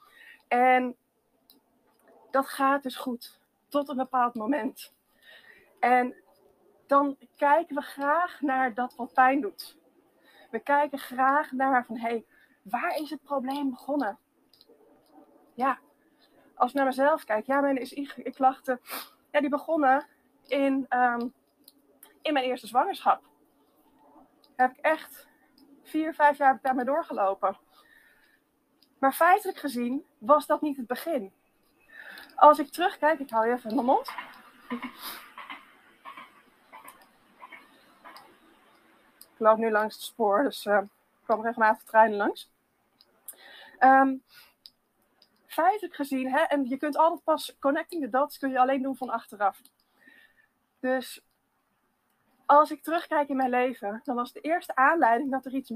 En 0.47 0.95
dat 2.31 2.49
gaat 2.49 2.83
dus 2.83 2.95
goed 2.95 3.39
tot 3.69 3.89
een 3.89 3.95
bepaald 3.95 4.35
moment. 4.35 4.93
En 5.79 6.15
dan 6.87 7.17
kijken 7.35 7.75
we 7.75 7.81
graag 7.81 8.41
naar 8.41 8.73
dat 8.73 8.95
wat 8.95 9.13
pijn 9.13 9.41
doet. 9.41 9.77
We 10.51 10.59
kijken 10.59 10.99
graag 10.99 11.51
naar 11.51 11.85
van 11.85 11.97
hé, 11.97 12.07
hey, 12.07 12.25
waar 12.61 12.95
is 12.95 13.09
het 13.09 13.23
probleem 13.23 13.69
begonnen? 13.69 14.17
Ja, 15.53 15.79
als 16.55 16.69
ik 16.69 16.75
naar 16.75 16.85
mezelf 16.85 17.23
kijk, 17.23 17.45
ja, 17.45 17.61
mijn 17.61 17.89
klachten, 18.33 18.81
ja, 19.31 19.39
die 19.39 19.49
begonnen 19.49 20.07
in, 20.47 20.85
um, 20.89 21.33
in 22.21 22.33
mijn 22.33 22.45
eerste 22.45 22.67
zwangerschap. 22.67 23.21
Heb 24.55 24.71
ik 24.71 24.77
echt 24.77 25.27
vier, 25.83 26.13
vijf 26.13 26.37
jaar 26.37 26.59
daarmee 26.61 26.85
doorgelopen. 26.85 27.57
Maar 28.99 29.13
feitelijk 29.13 29.57
gezien 29.57 30.05
was 30.17 30.45
dat 30.45 30.61
niet 30.61 30.77
het 30.77 30.87
begin. 30.87 31.33
Als 32.35 32.59
ik 32.59 32.71
terugkijk, 32.71 33.19
ik 33.19 33.29
hou 33.29 33.51
even 33.51 33.75
mijn 33.75 33.85
mond. 33.85 34.13
Ik 39.35 39.41
loop 39.41 39.57
nu 39.57 39.71
langs 39.71 39.95
het 39.95 40.03
spoor, 40.03 40.43
dus 40.43 40.65
ik 40.65 40.87
kwam 41.23 41.41
regelmatig 41.41 41.83
treinen 41.83 42.17
langs. 42.17 42.51
Um, 43.79 44.23
feitelijk 45.45 45.95
gezien, 45.95 46.31
hè, 46.31 46.39
en 46.39 46.65
je 46.69 46.77
kunt 46.77 46.97
altijd 46.97 47.23
pas 47.23 47.55
connecting 47.59 48.03
the 48.03 48.09
dots 48.09 48.37
kun 48.37 48.49
je 48.49 48.59
alleen 48.59 48.81
doen 48.81 48.95
van 48.95 49.09
achteraf. 49.09 49.61
Dus 50.79 51.23
als 52.45 52.71
ik 52.71 52.83
terugkijk 52.83 53.29
in 53.29 53.35
mijn 53.35 53.49
leven, 53.49 54.01
dan 54.03 54.15
was 54.15 54.33
de 54.33 54.41
eerste 54.41 54.75
aanleiding 54.75 55.31
dat 55.31 55.45
er 55.45 55.53
iets 55.53 55.71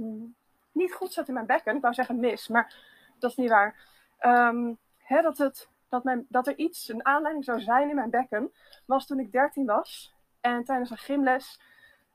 niet 0.71 0.93
goed 0.93 1.13
zat 1.13 1.27
in 1.27 1.33
mijn 1.33 1.45
bekken. 1.45 1.75
Ik 1.75 1.81
wou 1.81 1.93
zeggen 1.93 2.19
mis, 2.19 2.47
maar 2.47 2.75
dat 3.19 3.31
is 3.31 3.37
niet 3.37 3.49
waar. 3.49 3.75
Um, 4.21 4.77
hè, 4.97 5.21
dat, 5.21 5.37
het, 5.37 5.69
dat, 5.89 6.03
mijn, 6.03 6.25
dat 6.29 6.47
er 6.47 6.57
iets, 6.57 6.89
een 6.89 7.05
aanleiding 7.05 7.45
zou 7.45 7.59
zijn 7.59 7.89
in 7.89 7.95
mijn 7.95 8.09
bekken, 8.09 8.53
was 8.85 9.05
toen 9.05 9.19
ik 9.19 9.31
13 9.31 9.65
was. 9.65 10.15
En 10.41 10.63
tijdens 10.63 10.89
een 10.89 10.97
gymles, 10.97 11.61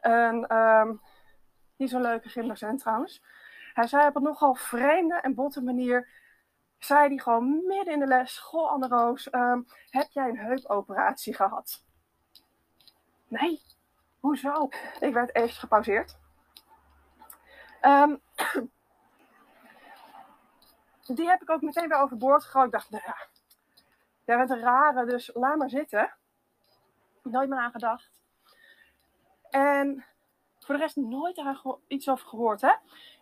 een, 0.00 0.56
um, 0.56 1.00
niet 1.76 1.90
zo'n 1.90 2.00
leuke 2.00 2.28
gymdocent 2.28 2.80
trouwens. 2.80 3.22
Hij 3.72 3.86
zei 3.86 4.06
op 4.06 4.16
een 4.16 4.22
nogal 4.22 4.54
vreemde 4.54 5.20
en 5.20 5.34
botte 5.34 5.62
manier, 5.62 6.08
zei 6.78 7.08
hij 7.08 7.18
gewoon 7.18 7.66
midden 7.66 7.92
in 7.92 7.98
de 7.98 8.06
les, 8.06 8.38
goh 8.38 8.70
Anne 8.70 8.88
Roos, 8.88 9.32
um, 9.32 9.66
heb 9.88 10.10
jij 10.10 10.28
een 10.28 10.38
heupoperatie 10.38 11.34
gehad? 11.34 11.84
Nee, 13.28 13.62
hoezo? 14.20 14.68
Ik 15.00 15.12
werd 15.12 15.34
even 15.34 15.54
gepauzeerd. 15.54 16.16
Um, 17.82 18.20
die 21.16 21.28
heb 21.28 21.42
ik 21.42 21.50
ook 21.50 21.62
meteen 21.62 21.88
weer 21.88 21.98
overboord 21.98 22.44
gegooid. 22.44 22.66
Ik 22.66 22.72
dacht, 22.72 22.90
nou 22.90 23.02
ja, 23.06 23.16
jij 24.24 24.36
bent 24.36 24.50
een 24.50 24.60
rare, 24.60 25.06
dus 25.06 25.30
laat 25.34 25.56
maar 25.56 25.70
zitten. 25.70 26.14
Nooit 27.22 27.48
meer 27.48 27.58
aan 27.58 27.70
gedacht. 27.70 28.10
En 29.50 30.04
voor 30.64 30.74
de 30.74 30.80
rest 30.80 30.96
nooit 30.96 31.42
iets 31.86 32.08
over 32.08 32.28
gehoord. 32.28 32.60
Hè? 32.60 32.72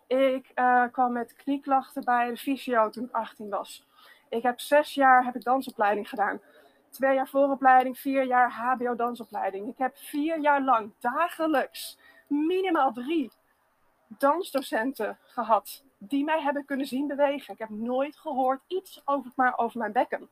Ik 0.07 0.51
uh, 0.55 0.83
kwam 0.91 1.11
met 1.11 1.35
knieklachten 1.35 2.03
bij 2.03 2.29
de 2.29 2.37
fysio 2.37 2.89
toen 2.89 3.03
ik 3.03 3.11
18 3.11 3.49
was. 3.49 3.85
Ik 4.29 4.43
heb 4.43 4.59
zes 4.59 4.93
jaar 4.93 5.25
heb 5.25 5.35
ik 5.35 5.43
dansopleiding 5.43 6.09
gedaan. 6.09 6.41
Twee 6.89 7.15
jaar 7.15 7.27
vooropleiding, 7.27 7.99
vier 7.99 8.23
jaar 8.23 8.51
HBO 8.51 8.95
dansopleiding. 8.95 9.67
Ik 9.67 9.77
heb 9.77 9.97
vier 9.97 10.39
jaar 10.39 10.63
lang 10.63 10.93
dagelijks 10.99 11.97
minimaal 12.27 12.93
drie 12.93 13.31
dansdocenten 14.07 15.17
gehad 15.25 15.83
die 15.97 16.23
mij 16.23 16.41
hebben 16.41 16.65
kunnen 16.65 16.85
zien 16.85 17.07
bewegen. 17.07 17.53
Ik 17.53 17.59
heb 17.59 17.69
nooit 17.69 18.17
gehoord 18.17 18.61
iets 18.67 19.01
over, 19.05 19.31
maar 19.35 19.57
over 19.57 19.79
mijn 19.79 19.91
bekken. 19.91 20.29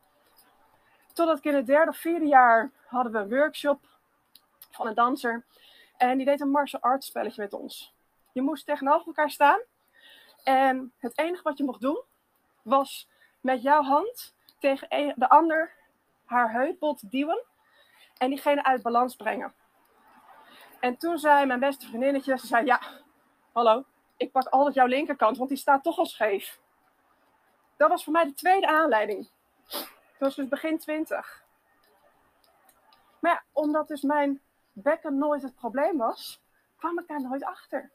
Totdat 1.14 1.38
ik 1.38 1.44
in 1.44 1.56
het 1.56 1.66
derde 1.66 1.92
of 1.92 1.98
vierde 1.98 2.26
jaar 2.26 2.72
hadden 2.86 3.12
we 3.12 3.18
een 3.18 3.30
workshop 3.30 3.80
van 4.72 4.88
een 4.88 4.96
danser. 4.96 5.46
En 6.02 6.18
die 6.18 6.26
deed 6.26 6.42
een 6.42 6.50
martial 6.50 6.82
arts 6.82 7.08
spelletje 7.08 7.42
met 7.42 7.54
ons. 7.54 7.94
Je 8.32 8.42
moest 8.42 8.66
tegenover 8.66 9.08
elkaar 9.08 9.30
staan. 9.30 9.60
En 10.44 10.94
het 10.98 11.18
enige 11.18 11.44
wat 11.44 11.58
je 11.58 11.64
mocht 11.64 11.82
doen, 11.82 12.02
was 12.62 13.10
met 13.42 13.62
jouw 13.62 13.84
hand 13.84 14.36
tegen 14.60 15.14
de 15.16 15.30
ander 15.30 15.74
haar 16.26 16.52
heupbot 16.52 17.12
duwen. 17.12 17.44
En 18.18 18.30
diegene 18.30 18.64
uit 18.64 18.82
balans 18.82 19.16
brengen. 19.16 19.54
En 20.80 20.98
toen 20.98 21.18
zei 21.18 21.46
mijn 21.46 21.60
beste 21.60 21.88
vriendinnetje, 21.88 22.38
ze 22.38 22.48
zei, 22.48 22.66
ja, 22.66 22.82
hallo, 23.52 23.86
ik 24.18 24.32
pak 24.32 24.48
altijd 24.48 24.76
jouw 24.76 24.86
linkerkant, 24.86 25.38
want 25.38 25.50
die 25.50 25.58
staat 25.58 25.84
toch 25.84 25.98
al 25.98 26.06
scheef. 26.06 26.60
Dat 27.78 27.90
was 27.90 28.04
voor 28.04 28.14
mij 28.14 28.26
de 28.26 28.34
tweede 28.34 28.68
aanleiding. 28.68 29.30
Dat 29.68 30.18
was 30.18 30.36
dus 30.36 30.48
begin 30.48 30.78
20. 30.78 31.44
Maar 33.20 33.32
ja, 33.32 33.44
omdat 33.52 33.88
dus 33.88 34.02
mijn 34.02 34.42
bekken 34.72 35.18
nooit 35.18 35.42
het 35.42 35.56
probleem 35.56 35.98
was, 35.98 36.42
kwam 36.76 37.00
ik 37.00 37.08
daar 37.08 37.22
nooit 37.22 37.44
achter. 37.44 37.92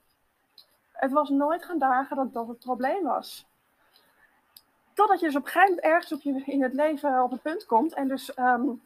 Het 0.93 1.13
was 1.13 1.29
nooit 1.29 1.65
gaan 1.65 1.79
dagen 1.79 2.17
dat 2.17 2.33
dat 2.33 2.49
het 2.49 2.59
probleem 2.59 3.03
was. 3.03 3.47
Totdat 4.95 5.21
je 5.21 5.27
dus 5.27 5.37
op 5.37 5.45
een 5.45 5.51
gegeven 5.51 5.75
moment 5.75 5.93
ergens 5.93 6.13
op 6.13 6.21
je, 6.21 6.43
in 6.45 6.63
het 6.63 6.73
leven 6.73 7.23
op 7.23 7.31
het 7.31 7.43
punt 7.43 7.67
komt 7.67 7.95
en 7.95 8.09
dus 8.09 8.39
um, 8.39 8.83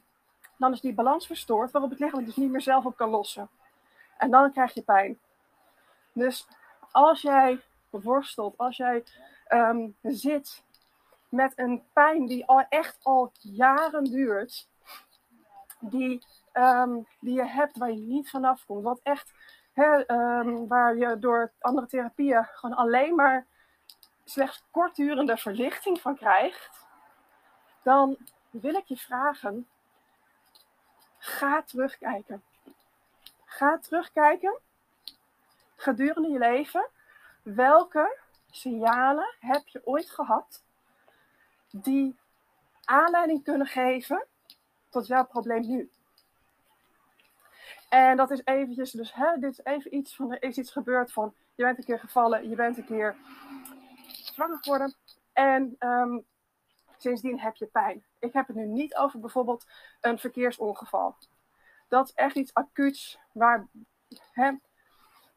dan 0.61 0.73
is 0.73 0.81
die 0.81 0.95
balans 0.95 1.27
verstoord, 1.27 1.71
waarop 1.71 1.91
het 1.91 2.01
lichaam 2.01 2.25
dus 2.25 2.37
niet 2.37 2.51
meer 2.51 2.61
zelf 2.61 2.85
op 2.85 2.97
kan 2.97 3.11
lossen. 3.11 3.49
En 4.17 4.31
dan 4.31 4.53
krijg 4.53 4.75
je 4.75 4.83
pijn. 4.83 5.19
Dus 6.13 6.47
als 6.91 7.23
jij 7.23 7.61
worstelt, 7.91 8.59
als 8.59 8.77
jij 8.77 9.05
um, 9.49 9.97
zit 10.03 10.63
met 11.29 11.53
een 11.59 11.83
pijn 11.93 12.27
die 12.27 12.47
al 12.47 12.65
echt 12.69 12.99
al 13.03 13.33
jaren 13.41 14.05
duurt, 14.05 14.69
die, 15.79 16.23
um, 16.53 17.07
die 17.21 17.35
je 17.35 17.47
hebt 17.47 17.79
waar 17.79 17.91
je 17.91 18.07
niet 18.07 18.31
vanaf 18.31 18.65
komt, 18.67 18.83
wat 18.83 19.01
echt, 19.03 19.33
um, 20.07 20.69
waar 20.69 20.97
je 20.97 21.19
door 21.19 21.53
andere 21.59 21.87
therapieën 21.87 22.45
gewoon 22.45 22.77
alleen 22.77 23.15
maar 23.15 23.47
slechts 24.25 24.65
kortdurende 24.71 25.37
verlichting 25.37 26.01
van 26.01 26.17
krijgt, 26.17 26.87
dan 27.83 28.17
wil 28.51 28.75
ik 28.75 28.85
je 28.87 28.97
vragen, 28.97 29.69
ga 31.19 31.63
terugkijken. 31.63 32.43
Ga 33.45 33.79
terugkijken 33.79 34.59
gedurende 35.81 36.29
je 36.29 36.39
leven, 36.39 36.89
welke 37.43 38.19
signalen 38.51 39.35
heb 39.41 39.67
je 39.67 39.87
ooit 39.87 40.11
gehad 40.11 40.65
die 41.71 42.19
aanleiding 42.85 43.45
kunnen 43.45 43.67
geven 43.67 44.27
tot 44.89 45.07
jouw 45.07 45.25
probleem 45.25 45.67
nu? 45.67 45.91
En 47.91 48.17
dat 48.17 48.31
is 48.31 48.41
eventjes, 48.45 48.91
dus 48.91 49.15
hè, 49.15 49.39
dit 49.39 49.51
is 49.51 49.65
even 49.65 49.95
iets 49.95 50.17
van, 50.17 50.33
er 50.33 50.43
is 50.43 50.59
iets 50.59 50.73
gebeurd 50.73 51.13
van, 51.13 51.35
je 51.55 51.65
bent 51.65 51.79
een 51.79 51.85
keer 51.85 51.99
gevallen, 51.99 52.49
je 52.49 52.57
bent 52.57 52.77
een 52.77 52.85
keer 52.85 53.17
zwanger 54.13 54.59
geworden 54.61 54.95
en 55.33 55.77
um, 55.79 56.25
sindsdien 56.97 57.41
heb 57.41 57.57
je 57.57 57.67
pijn. 57.67 58.05
Ik 58.19 58.33
heb 58.33 58.47
het 58.47 58.57
nu 58.57 58.67
niet 58.67 58.97
over 58.97 59.21
bijvoorbeeld 59.21 59.67
een 60.01 60.19
verkeersongeval. 60.19 61.17
Dat 61.89 62.09
is 62.09 62.15
echt 62.15 62.37
iets 62.37 62.55
acuuts 62.55 63.19
waar 63.33 63.69
hè, 64.33 64.53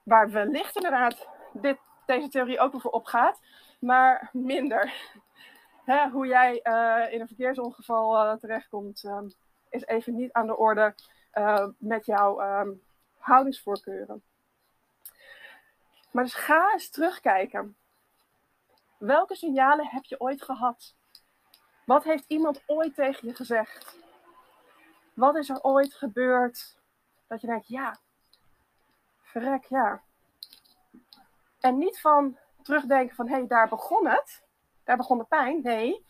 waar 0.03 0.31
wellicht 0.31 0.75
inderdaad 0.75 1.27
dit, 1.53 1.77
deze 2.05 2.29
theorie 2.29 2.59
ook 2.59 2.81
voor 2.81 2.91
opgaat, 2.91 3.39
maar 3.79 4.29
minder. 4.31 4.93
Hè, 5.85 6.09
hoe 6.09 6.27
jij 6.27 6.59
uh, 6.63 7.13
in 7.13 7.21
een 7.21 7.27
verkeersongeval 7.27 8.25
uh, 8.25 8.33
terechtkomt, 8.33 9.03
uh, 9.03 9.19
is 9.69 9.85
even 9.85 10.15
niet 10.15 10.31
aan 10.31 10.47
de 10.47 10.57
orde 10.57 10.95
met 11.77 12.05
jouw 12.05 12.59
um, 12.59 12.81
houdingsvoorkeuren. 13.17 14.23
Maar 16.11 16.23
dus 16.23 16.33
ga 16.33 16.71
eens 16.71 16.89
terugkijken. 16.89 17.75
Welke 18.97 19.35
signalen 19.35 19.87
heb 19.87 20.03
je 20.03 20.19
ooit 20.19 20.41
gehad? 20.41 20.95
Wat 21.85 22.03
heeft 22.03 22.25
iemand 22.27 22.63
ooit 22.65 22.95
tegen 22.95 23.27
je 23.27 23.35
gezegd? 23.35 23.97
Wat 25.13 25.35
is 25.35 25.49
er 25.49 25.63
ooit 25.63 25.93
gebeurd 25.93 26.77
dat 27.27 27.41
je 27.41 27.47
denkt, 27.47 27.67
ja, 27.67 27.97
verrek, 29.21 29.63
ja. 29.63 30.01
En 31.59 31.77
niet 31.77 32.01
van 32.01 32.37
terugdenken 32.61 33.15
van 33.15 33.27
hé, 33.27 33.35
hey, 33.37 33.47
daar 33.47 33.69
begon 33.69 34.07
het. 34.07 34.43
Daar 34.83 34.97
begon 34.97 35.17
de 35.17 35.23
pijn. 35.23 35.61
Nee. 35.61 36.05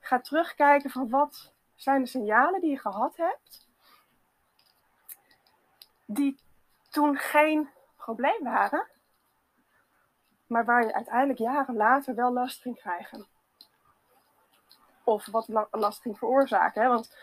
Ga 0.00 0.20
terugkijken 0.20 0.90
van 0.90 1.08
wat 1.08 1.52
zijn 1.74 2.02
de 2.02 2.08
signalen 2.08 2.60
die 2.60 2.70
je 2.70 2.78
gehad 2.78 3.16
hebt. 3.16 3.68
Die 6.12 6.38
toen 6.90 7.16
geen 7.16 7.70
probleem 7.96 8.42
waren. 8.42 8.86
Maar 10.46 10.64
waar 10.64 10.86
je 10.86 10.94
uiteindelijk 10.94 11.38
jaren 11.38 11.76
later 11.76 12.14
wel 12.14 12.32
last 12.32 12.60
ging 12.60 12.78
krijgen. 12.78 13.26
Of 15.04 15.26
wat 15.26 15.48
last 15.70 16.00
ging 16.00 16.18
veroorzaken. 16.18 16.82
Hè? 16.82 16.88
Want 16.88 17.16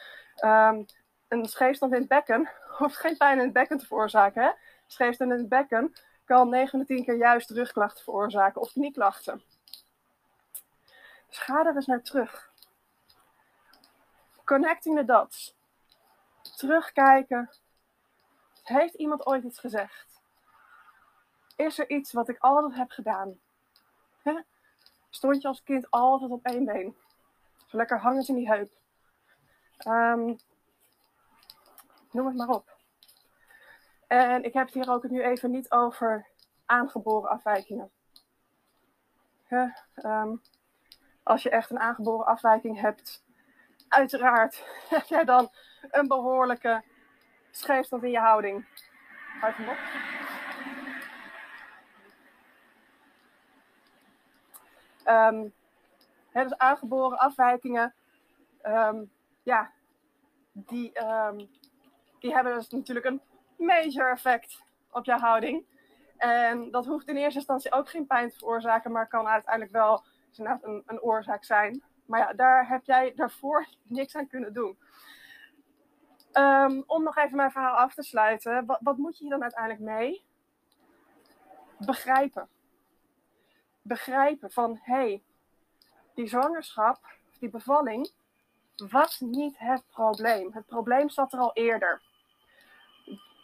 um, 0.43 0.85
een 1.27 1.45
scheefstand 1.45 1.93
in 1.93 1.99
het 1.99 2.07
bekken 2.07 2.49
hoeft 2.77 2.97
geen 2.97 3.17
pijn 3.17 3.37
in 3.37 3.43
het 3.43 3.53
bekken 3.53 3.77
te 3.77 3.85
veroorzaken. 3.85 4.43
Hè? 4.43 4.51
Scheefstand 4.87 5.31
in 5.31 5.37
het 5.37 5.49
bekken 5.49 5.93
kan 6.25 6.49
9 6.49 6.69
van 6.69 6.85
10 6.85 7.03
keer 7.03 7.17
juist 7.17 7.49
rugklachten 7.49 8.03
veroorzaken 8.03 8.61
of 8.61 8.71
knieklachten. 8.71 9.43
Dus 11.27 11.37
ga 11.37 11.65
er 11.65 11.75
eens 11.75 11.85
naar 11.85 12.01
terug. 12.01 12.51
Connecting 14.43 14.97
the 14.97 15.05
dots. 15.05 15.55
Terugkijken. 16.55 17.49
Heeft 18.67 18.93
iemand 18.93 19.25
ooit 19.25 19.43
iets 19.43 19.59
gezegd? 19.59 20.21
Is 21.55 21.79
er 21.79 21.89
iets 21.89 22.11
wat 22.11 22.29
ik 22.29 22.37
altijd 22.39 22.75
heb 22.75 22.89
gedaan? 22.89 23.39
Stond 25.09 25.41
je 25.41 25.47
als 25.47 25.63
kind 25.63 25.91
altijd 25.91 26.31
op 26.31 26.45
één 26.45 26.65
been? 26.65 26.95
Zo 27.67 27.77
lekker 27.77 27.99
hangend 27.99 28.27
in 28.27 28.35
die 28.35 28.47
heup. 28.47 28.71
Um, 29.87 30.37
noem 32.11 32.25
het 32.25 32.35
maar 32.35 32.49
op. 32.49 32.77
En 34.07 34.43
ik 34.43 34.53
heb 34.53 34.65
het 34.65 34.73
hier 34.73 34.91
ook 34.91 35.09
nu 35.09 35.23
even 35.23 35.51
niet 35.51 35.71
over 35.71 36.27
aangeboren 36.65 37.29
afwijkingen. 37.29 37.91
Ehm, 39.93 40.35
als 41.23 41.43
je 41.43 41.49
echt 41.49 41.69
een 41.69 41.79
aangeboren 41.79 42.25
afwijking 42.25 42.79
hebt, 42.79 43.23
uiteraard 43.87 44.65
heb 44.89 45.05
jij 45.05 45.23
dan 45.23 45.49
een 45.81 46.07
behoorlijke 46.07 46.83
scheefstand 47.57 48.03
in 48.03 48.11
je 48.11 48.19
houding. 48.19 48.65
Hou 49.39 49.53
hem 49.55 49.69
op. 49.69 49.77
Um, 55.05 55.53
dus 56.33 56.57
aangeboren 56.57 57.17
afwijkingen, 57.17 57.93
ehm, 58.61 59.03
ja, 59.43 59.71
die, 60.51 60.91
die 62.19 62.33
hebben 62.33 62.55
dus 62.55 62.69
natuurlijk 62.69 63.05
een 63.05 63.21
major 63.57 64.11
effect 64.11 64.63
op 64.91 65.05
jouw 65.05 65.19
houding. 65.19 65.65
En 66.17 66.71
dat 66.71 66.85
hoeft 66.85 67.07
in 67.07 67.15
eerste 67.15 67.39
instantie 67.39 67.71
ook 67.71 67.89
geen 67.89 68.07
pijn 68.07 68.29
te 68.29 68.37
veroorzaken, 68.37 68.91
maar 68.91 69.07
kan 69.07 69.27
uiteindelijk 69.27 69.71
wel 69.71 70.03
een, 70.37 70.83
een 70.85 71.01
oorzaak 71.01 71.43
zijn. 71.43 71.83
Maar 72.05 72.19
ja, 72.19 72.33
daar 72.33 72.67
heb 72.67 72.83
jij 72.83 73.13
daarvoor 73.15 73.67
niks 73.83 74.15
aan 74.15 74.27
kunnen 74.27 74.53
doen. 74.53 74.77
Ehm, 76.37 76.81
om 76.85 77.03
nog 77.03 77.17
even 77.17 77.37
mijn 77.37 77.51
verhaal 77.51 77.75
af 77.75 77.93
te 77.93 78.03
sluiten, 78.03 78.65
wat, 78.65 78.79
wat 78.81 78.97
moet 78.97 79.17
je 79.17 79.23
hier 79.23 79.33
dan 79.33 79.41
uiteindelijk 79.41 79.81
mee? 79.83 80.23
Begrijpen. 81.77 82.47
Begrijpen 83.81 84.51
van, 84.51 84.79
hé, 84.81 84.93
hey, 84.93 85.23
die 86.13 86.27
zwangerschap, 86.27 86.99
die 87.39 87.49
bevalling, 87.49 88.11
was 88.75 89.19
niet 89.19 89.57
het 89.57 89.83
probleem. 89.91 90.53
Het 90.53 90.65
probleem 90.65 91.09
zat 91.09 91.33
er 91.33 91.39
al 91.39 91.53
eerder 91.53 92.01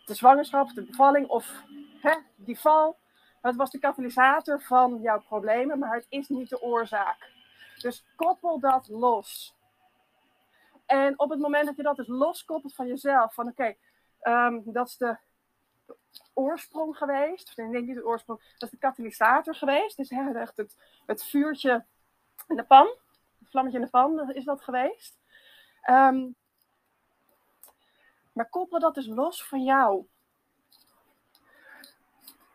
de 0.05 0.13
zwangerschap, 0.13 0.73
de 0.73 0.83
bevalling 0.83 1.27
of 1.27 1.63
hè, 2.01 2.15
die 2.35 2.59
val. 2.59 2.97
Het 3.41 3.55
was 3.55 3.71
de 3.71 3.79
katalysator 3.79 4.61
van 4.61 4.99
jouw 5.01 5.21
problemen, 5.21 5.79
maar 5.79 5.95
het 5.95 6.05
is 6.09 6.27
niet 6.27 6.49
de 6.49 6.61
oorzaak. 6.61 7.31
Dus 7.81 8.05
koppel 8.15 8.59
dat 8.59 8.87
los. 8.87 9.55
En 10.93 11.19
op 11.19 11.29
het 11.29 11.39
moment 11.39 11.65
dat 11.65 11.75
je 11.75 11.83
dat 11.83 11.95
dus 11.95 12.07
loskoppelt 12.07 12.75
van 12.75 12.87
jezelf, 12.87 13.33
van 13.33 13.47
oké, 13.47 13.75
ehm, 14.19 14.61
dat 14.63 14.87
is 14.87 14.97
de, 14.97 15.17
oorsprong 16.33 16.97
geweest. 16.97 17.47
Of 17.47 17.55
nee, 17.55 17.71
denk 17.71 17.87
niet 17.87 17.95
de 17.95 18.05
oorsprong, 18.05 18.39
dat 18.39 18.61
is 18.61 18.69
de 18.69 18.77
katalysator 18.77 19.55
geweest. 19.55 19.97
Dus 19.97 20.09
hè, 20.09 20.39
echt 20.39 20.57
het, 20.57 20.77
het 21.05 21.23
vuurtje 21.23 21.85
in 22.47 22.55
de 22.55 22.63
pan, 22.63 22.85
het 23.39 23.49
vlammetje 23.49 23.77
in 23.77 23.83
de 23.83 23.89
pan 23.89 24.31
is 24.31 24.43
dat 24.43 24.61
geweest. 24.61 25.19
Um, 25.89 26.35
maar 28.33 28.49
koppel 28.49 28.79
dat 28.79 28.95
dus 28.95 29.07
los 29.07 29.45
van 29.45 29.63
jou. 29.63 30.07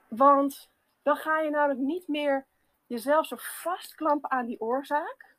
Want 0.09 0.71
dan 1.03 1.17
ga 1.17 1.41
je 1.41 1.51
namelijk 1.51 1.81
niet 1.81 2.09
meer 2.09 2.47
jezelf 2.87 3.27
zo 3.27 3.37
vastklampen 3.39 4.31
aan 4.31 4.47
die 4.47 4.61
oorzaak. 4.61 5.37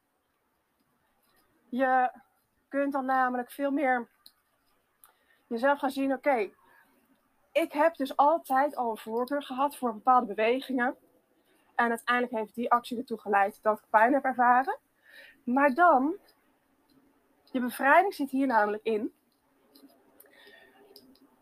Je 1.70 2.12
kunt 2.70 2.94
dan 2.94 3.06
namelijk 3.06 3.52
veel 3.52 3.72
meer 3.72 4.08
jezelf 5.48 5.80
gaan 5.80 5.92
zien: 5.92 6.14
oké, 6.14 6.50
ik 7.52 7.72
heb 7.74 7.96
dus 7.96 8.18
altijd 8.18 8.76
al 8.76 8.92
een 8.92 8.98
voorkeur 8.98 9.44
gehad 9.44 9.78
voor 9.78 9.94
bepaalde 9.94 10.26
bewegingen. 10.26 10.96
En 11.76 11.90
uiteindelijk 11.90 12.36
heeft 12.36 12.56
die 12.56 12.72
actie 12.72 12.98
ertoe 12.98 13.20
geleid 13.20 13.60
dat 13.62 13.78
ik 13.78 13.86
pijn 13.90 14.14
heb 14.14 14.24
ervaren. 14.24 14.78
Maar 15.44 15.74
dan, 15.74 16.16
je 17.52 17.60
bevrijding 17.60 18.14
zit 18.14 18.30
hier 18.30 18.48
namelijk 18.48 18.84
in 18.84 19.14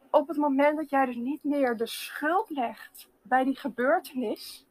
op 0.10 0.28
het 0.28 0.38
moment 0.38 0.78
dat 0.78 0.90
jij 0.90 1.06
dus 1.06 1.16
niet 1.16 1.44
meer 1.44 1.78
de 1.78 1.88
schuld 1.88 2.50
legt 2.50 3.10
bij 3.22 3.44
die 3.44 3.58
gebeurtenis, 3.58 4.68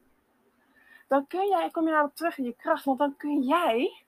dan 1.09 1.27
kun 1.27 1.49
jij, 1.49 1.71
kom 1.71 1.85
je 1.85 1.90
namelijk 1.90 2.16
terug 2.16 2.38
in 2.38 2.45
je 2.45 2.57
kracht, 2.57 2.85
want 2.85 2.99
dan 2.99 3.16
kun 3.16 3.42
jij 3.42 4.05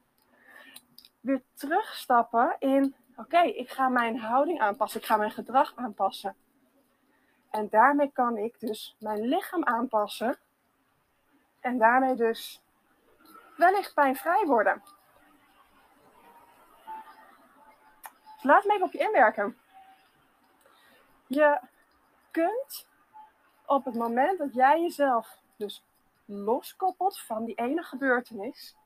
weer 1.29 1.43
terugstappen 1.55 2.57
in, 2.59 2.95
oké, 3.17 3.41
ik 3.41 3.71
ga 3.71 3.89
mijn 3.89 4.19
houding 4.19 4.61
aanpassen, 4.61 5.01
ik 5.01 5.07
ga 5.07 5.17
mijn 5.17 5.31
gedrag 5.31 5.73
aanpassen. 5.77 6.37
En 7.51 7.69
daarmee 7.69 8.13
kan 8.13 8.37
ik 8.37 8.61
dus 8.61 8.97
mijn 8.99 9.21
lichaam 9.21 9.65
aanpassen 9.65 10.39
en 11.61 11.79
daarmee 11.79 12.15
dus 12.15 12.63
wellicht 13.57 13.95
pijnvrij 13.95 14.45
worden. 14.47 14.83
Dus 18.35 18.43
laat 18.43 18.65
me 18.65 18.73
even 18.73 18.87
op 18.87 18.93
je 18.93 18.99
inwerken. 18.99 19.59
Je 21.27 21.61
kunt 22.31 22.89
op 23.67 23.85
het 23.85 23.95
moment 23.95 24.39
dat 24.39 24.55
jij 24.55 24.81
jezelf 24.81 25.39
dus 25.57 25.85
loskoppelt 26.25 27.21
van 27.21 27.45
die 27.45 27.55
ene 27.55 27.83
gebeurtenis 27.83 28.77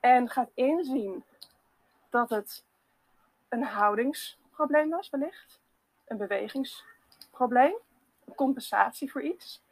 en 0.00 0.28
gaat 0.28 0.50
inzien 0.54 1.24
dat 2.14 2.30
het 2.30 2.64
een 3.48 3.62
houdingsprobleem 3.62 4.90
was, 4.90 5.10
wellicht, 5.10 5.60
een 6.04 6.16
bewegingsprobleem, 6.16 7.74
een 8.24 8.34
compensatie 8.34 9.10
voor 9.10 9.22
iets, 9.22 9.62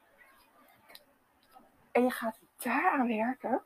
en 1.93 2.03
je 2.03 2.11
gaat 2.11 2.39
daaraan 2.57 3.07
werken, 3.07 3.63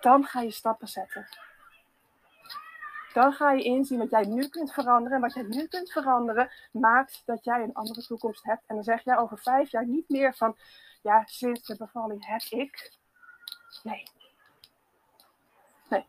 dan 0.00 0.24
ga 0.24 0.40
je 0.40 0.50
stappen 0.50 0.88
zetten 0.88 1.28
dan 3.12 3.32
ga 3.32 3.52
je 3.52 3.62
inzien 3.62 3.98
wat 3.98 4.10
jij 4.10 4.24
nu 4.24 4.48
kunt 4.48 4.72
veranderen. 4.72 5.16
En 5.16 5.20
wat 5.20 5.34
jij 5.34 5.42
nu 5.42 5.66
kunt 5.66 5.92
veranderen, 5.92 6.50
maakt 6.72 7.22
dat 7.24 7.44
jij 7.44 7.62
een 7.62 7.74
andere 7.74 8.02
toekomst 8.02 8.44
hebt. 8.44 8.62
En 8.66 8.74
dan 8.74 8.84
zeg 8.84 9.04
jij 9.04 9.16
over 9.16 9.38
vijf 9.38 9.70
jaar 9.70 9.86
niet 9.86 10.08
meer 10.08 10.34
van, 10.34 10.56
ja, 11.02 11.22
sinds 11.26 11.66
de 11.66 11.76
bevalling 11.76 12.26
heb 12.26 12.42
ik. 12.42 12.92
Nee. 13.82 14.02
Nee. 15.88 16.06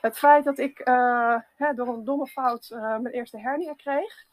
Het 0.00 0.18
feit 0.18 0.44
dat 0.44 0.58
ik 0.58 0.88
uh, 0.88 1.36
hè, 1.56 1.74
door 1.74 1.88
een 1.88 2.04
domme 2.04 2.26
fout 2.26 2.70
uh, 2.70 2.80
mijn 2.80 3.14
eerste 3.14 3.38
hernia 3.38 3.74
kreeg, 3.74 4.24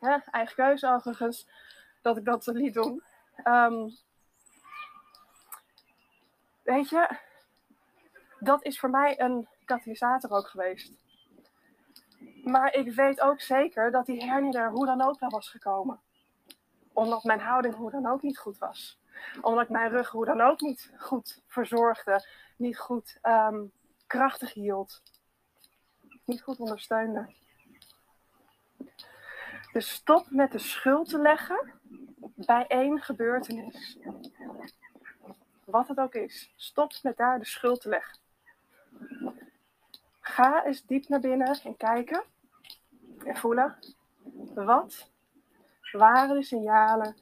hè, 0.00 0.16
eigen 0.30 0.54
keuze 0.54 0.88
overigens, 0.88 1.48
dat 2.02 2.16
ik 2.16 2.24
dat 2.24 2.46
liet 2.46 2.74
doen. 2.74 3.02
Um, 3.44 3.96
weet 6.62 6.88
je, 6.88 7.08
dat 8.38 8.64
is 8.64 8.78
voor 8.78 8.90
mij 8.90 9.20
een 9.20 9.48
katalysator 9.64 10.30
ook 10.30 10.48
geweest. 10.48 10.92
Maar 12.44 12.74
ik 12.74 12.94
weet 12.94 13.20
ook 13.20 13.40
zeker 13.40 13.90
dat 13.90 14.06
die 14.06 14.24
hernia 14.24 14.60
er 14.60 14.70
hoe 14.70 14.86
dan 14.86 15.02
ook 15.02 15.20
wel 15.20 15.30
was 15.30 15.48
gekomen. 15.48 16.00
Omdat 16.92 17.24
mijn 17.24 17.40
houding 17.40 17.74
hoe 17.74 17.90
dan 17.90 18.06
ook 18.06 18.22
niet 18.22 18.38
goed 18.38 18.58
was. 18.58 19.00
Omdat 19.40 19.62
ik 19.62 19.68
mijn 19.68 19.90
rug 19.90 20.10
hoe 20.10 20.24
dan 20.24 20.40
ook 20.40 20.60
niet 20.60 20.92
goed 20.98 21.40
verzorgde. 21.46 22.26
Niet 22.56 22.78
goed 22.78 23.18
um, 23.22 23.72
krachtig 24.14 24.52
hield. 24.52 25.02
Niet 26.24 26.42
goed 26.42 26.58
ondersteunde. 26.58 27.34
Dus 29.72 29.90
stop 29.90 30.30
met 30.30 30.52
de 30.52 30.58
schuld 30.58 31.08
te 31.08 31.18
leggen 31.18 31.72
bij 32.34 32.66
één 32.66 33.00
gebeurtenis. 33.00 33.98
Wat 35.64 35.88
het 35.88 35.98
ook 35.98 36.14
is. 36.14 36.52
Stop 36.56 36.92
met 37.02 37.16
daar 37.16 37.38
de 37.38 37.44
schuld 37.44 37.80
te 37.80 37.88
leggen. 37.88 38.18
Ga 40.20 40.64
eens 40.64 40.86
diep 40.86 41.08
naar 41.08 41.20
binnen 41.20 41.60
en 41.62 41.76
kijken 41.76 42.24
en 43.24 43.36
voelen. 43.36 43.78
Wat 44.54 45.10
waren 45.92 46.34
de 46.34 46.42
signalen 46.42 47.16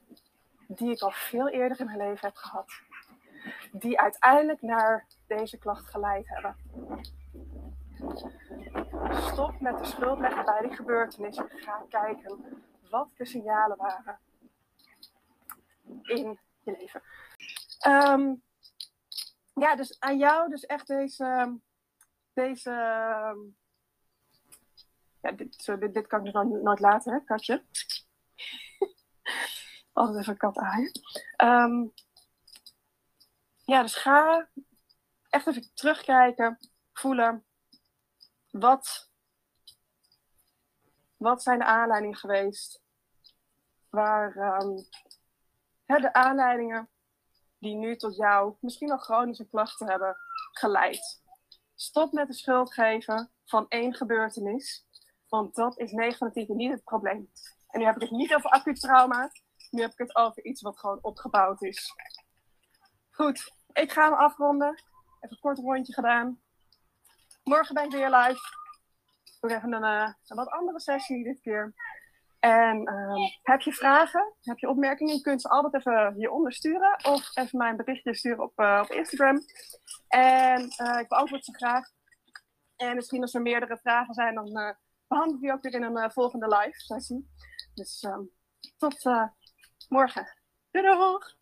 die 0.67 0.91
ik 0.91 1.01
al 1.01 1.13
veel 1.13 1.49
eerder 1.49 1.81
in 1.81 1.87
mijn 1.87 1.99
leven 1.99 2.27
heb 2.29 2.37
gehad. 2.37 2.71
Die 3.73 4.01
uiteindelijk 4.01 4.63
naar 4.63 5.07
deze 5.37 5.59
klacht 5.59 5.87
geleid 5.90 6.29
hebben. 6.29 6.57
Stop 9.11 9.61
met 9.61 9.79
de 9.79 9.85
schuld 9.85 10.18
leggen 10.18 10.45
bij 10.45 10.61
die 10.61 10.77
gebeurtenissen. 10.77 11.49
Ga 11.51 11.85
kijken 11.88 12.62
wat 12.90 13.09
de 13.16 13.25
signalen 13.25 13.77
waren 13.77 14.18
in 16.03 16.38
je 16.62 16.77
leven. 16.79 17.03
Ehm, 17.79 18.35
ja, 19.55 19.77
dus 19.77 20.01
aan 20.01 20.18
jou 20.18 20.49
dus 20.49 20.66
echt 20.66 20.87
deze, 20.87 21.59
deze 22.33 22.71
ja, 25.21 25.33
dit, 25.33 25.95
dit, 25.95 26.07
kan 26.07 26.27
ik 26.27 26.33
dus 26.33 26.62
nooit 26.62 26.81
laten, 26.81 27.12
hè, 27.12 27.25
katje. 27.25 27.64
Altijd 29.92 30.18
even 30.18 30.37
kat 30.37 30.57
aaien. 30.57 30.90
Ehm, 31.37 31.87
ja, 33.64 33.83
dus 33.83 33.95
ga 33.95 34.49
echt 35.33 35.47
even 35.47 35.75
terugkijken, 35.75 36.59
voelen. 36.92 37.45
Wat, 38.51 39.11
wat 41.16 41.42
zijn 41.42 41.59
de 41.59 41.64
aanleidingen 41.64 42.16
geweest? 42.16 42.83
Waar 43.88 44.37
um, 44.37 44.88
hè, 45.85 45.99
de 45.99 46.12
aanleidingen 46.12 46.90
die 47.59 47.75
nu 47.75 47.97
tot 47.97 48.16
jou 48.16 48.57
misschien 48.61 48.88
wel 48.88 48.99
chronische 48.99 49.49
klachten 49.49 49.88
hebben 49.88 50.16
geleid. 50.53 51.23
Stop 51.75 52.12
met 52.12 52.27
de 52.27 52.35
schuld 52.35 52.75
geven 52.75 53.31
van 53.45 53.68
één 53.68 53.95
gebeurtenis. 53.95 54.87
Want 55.29 55.55
dat 55.55 55.79
is 55.79 55.92
9 55.92 56.18
van 56.18 56.31
de 56.33 56.47
10 56.47 56.57
niet 56.57 56.71
het 56.71 56.85
probleem. 56.85 57.31
En 57.68 57.79
nu 57.81 57.85
heb 57.85 57.95
ik 57.95 58.01
het 58.01 58.11
niet 58.11 58.35
over 58.35 58.51
acuut 58.51 58.81
trauma. 58.81 59.31
Nu 59.71 59.81
heb 59.81 59.92
ik 59.92 59.99
het 59.99 60.16
over 60.16 60.45
iets 60.45 60.62
wat 60.62 60.79
gewoon 60.79 60.99
opgebouwd 61.03 61.62
is. 61.62 61.95
Goed, 63.11 63.53
ik 63.73 63.92
ga 63.92 64.05
hem 64.05 64.18
afronden. 64.18 64.83
Even 65.23 65.37
een 65.37 65.41
kort 65.41 65.59
rondje 65.59 65.93
gedaan. 65.93 66.41
Morgen 67.45 67.75
ben 67.75 67.85
ik 67.85 67.91
weer 67.91 68.11
live. 68.11 68.41
We 69.41 69.53
hebben 69.53 69.73
een, 69.73 69.83
uh, 69.83 70.13
een 70.27 70.37
wat 70.37 70.49
andere 70.49 70.81
sessie 70.81 71.25
dit 71.25 71.41
keer. 71.41 71.75
En 72.39 72.93
um, 72.93 73.31
heb 73.43 73.61
je 73.61 73.73
vragen, 73.73 74.35
heb 74.41 74.59
je 74.59 74.69
opmerkingen, 74.69 75.15
je 75.15 75.21
kunt 75.21 75.41
ze 75.41 75.49
altijd 75.49 75.75
even 75.75 76.15
hieronder 76.15 76.53
sturen. 76.53 77.05
Of 77.05 77.37
even 77.37 77.59
mijn 77.59 77.77
berichtje 77.77 78.15
sturen 78.15 78.43
op, 78.43 78.61
uh, 78.61 78.81
op 78.83 78.91
Instagram. 78.91 79.41
En 80.09 80.61
uh, 80.61 80.99
ik 80.99 81.09
beantwoord 81.09 81.45
ze 81.45 81.55
graag. 81.55 81.89
En 82.77 82.95
misschien 82.95 83.23
als 83.23 83.35
er 83.35 83.43
meerdere 83.43 83.79
vragen 83.79 84.15
zijn, 84.15 84.35
dan 84.35 84.77
behandel 85.07 85.41
die 85.41 85.53
ook 85.53 85.63
weer 85.63 85.75
in 85.75 85.83
een 85.83 86.11
volgende 86.11 86.47
live 86.47 86.81
sessie. 86.81 87.31
Dus 87.75 88.03
um, 88.03 88.31
tot 88.77 89.03
morgen. 89.89 90.27
Doei 90.71 90.87
doeg! 90.87 91.41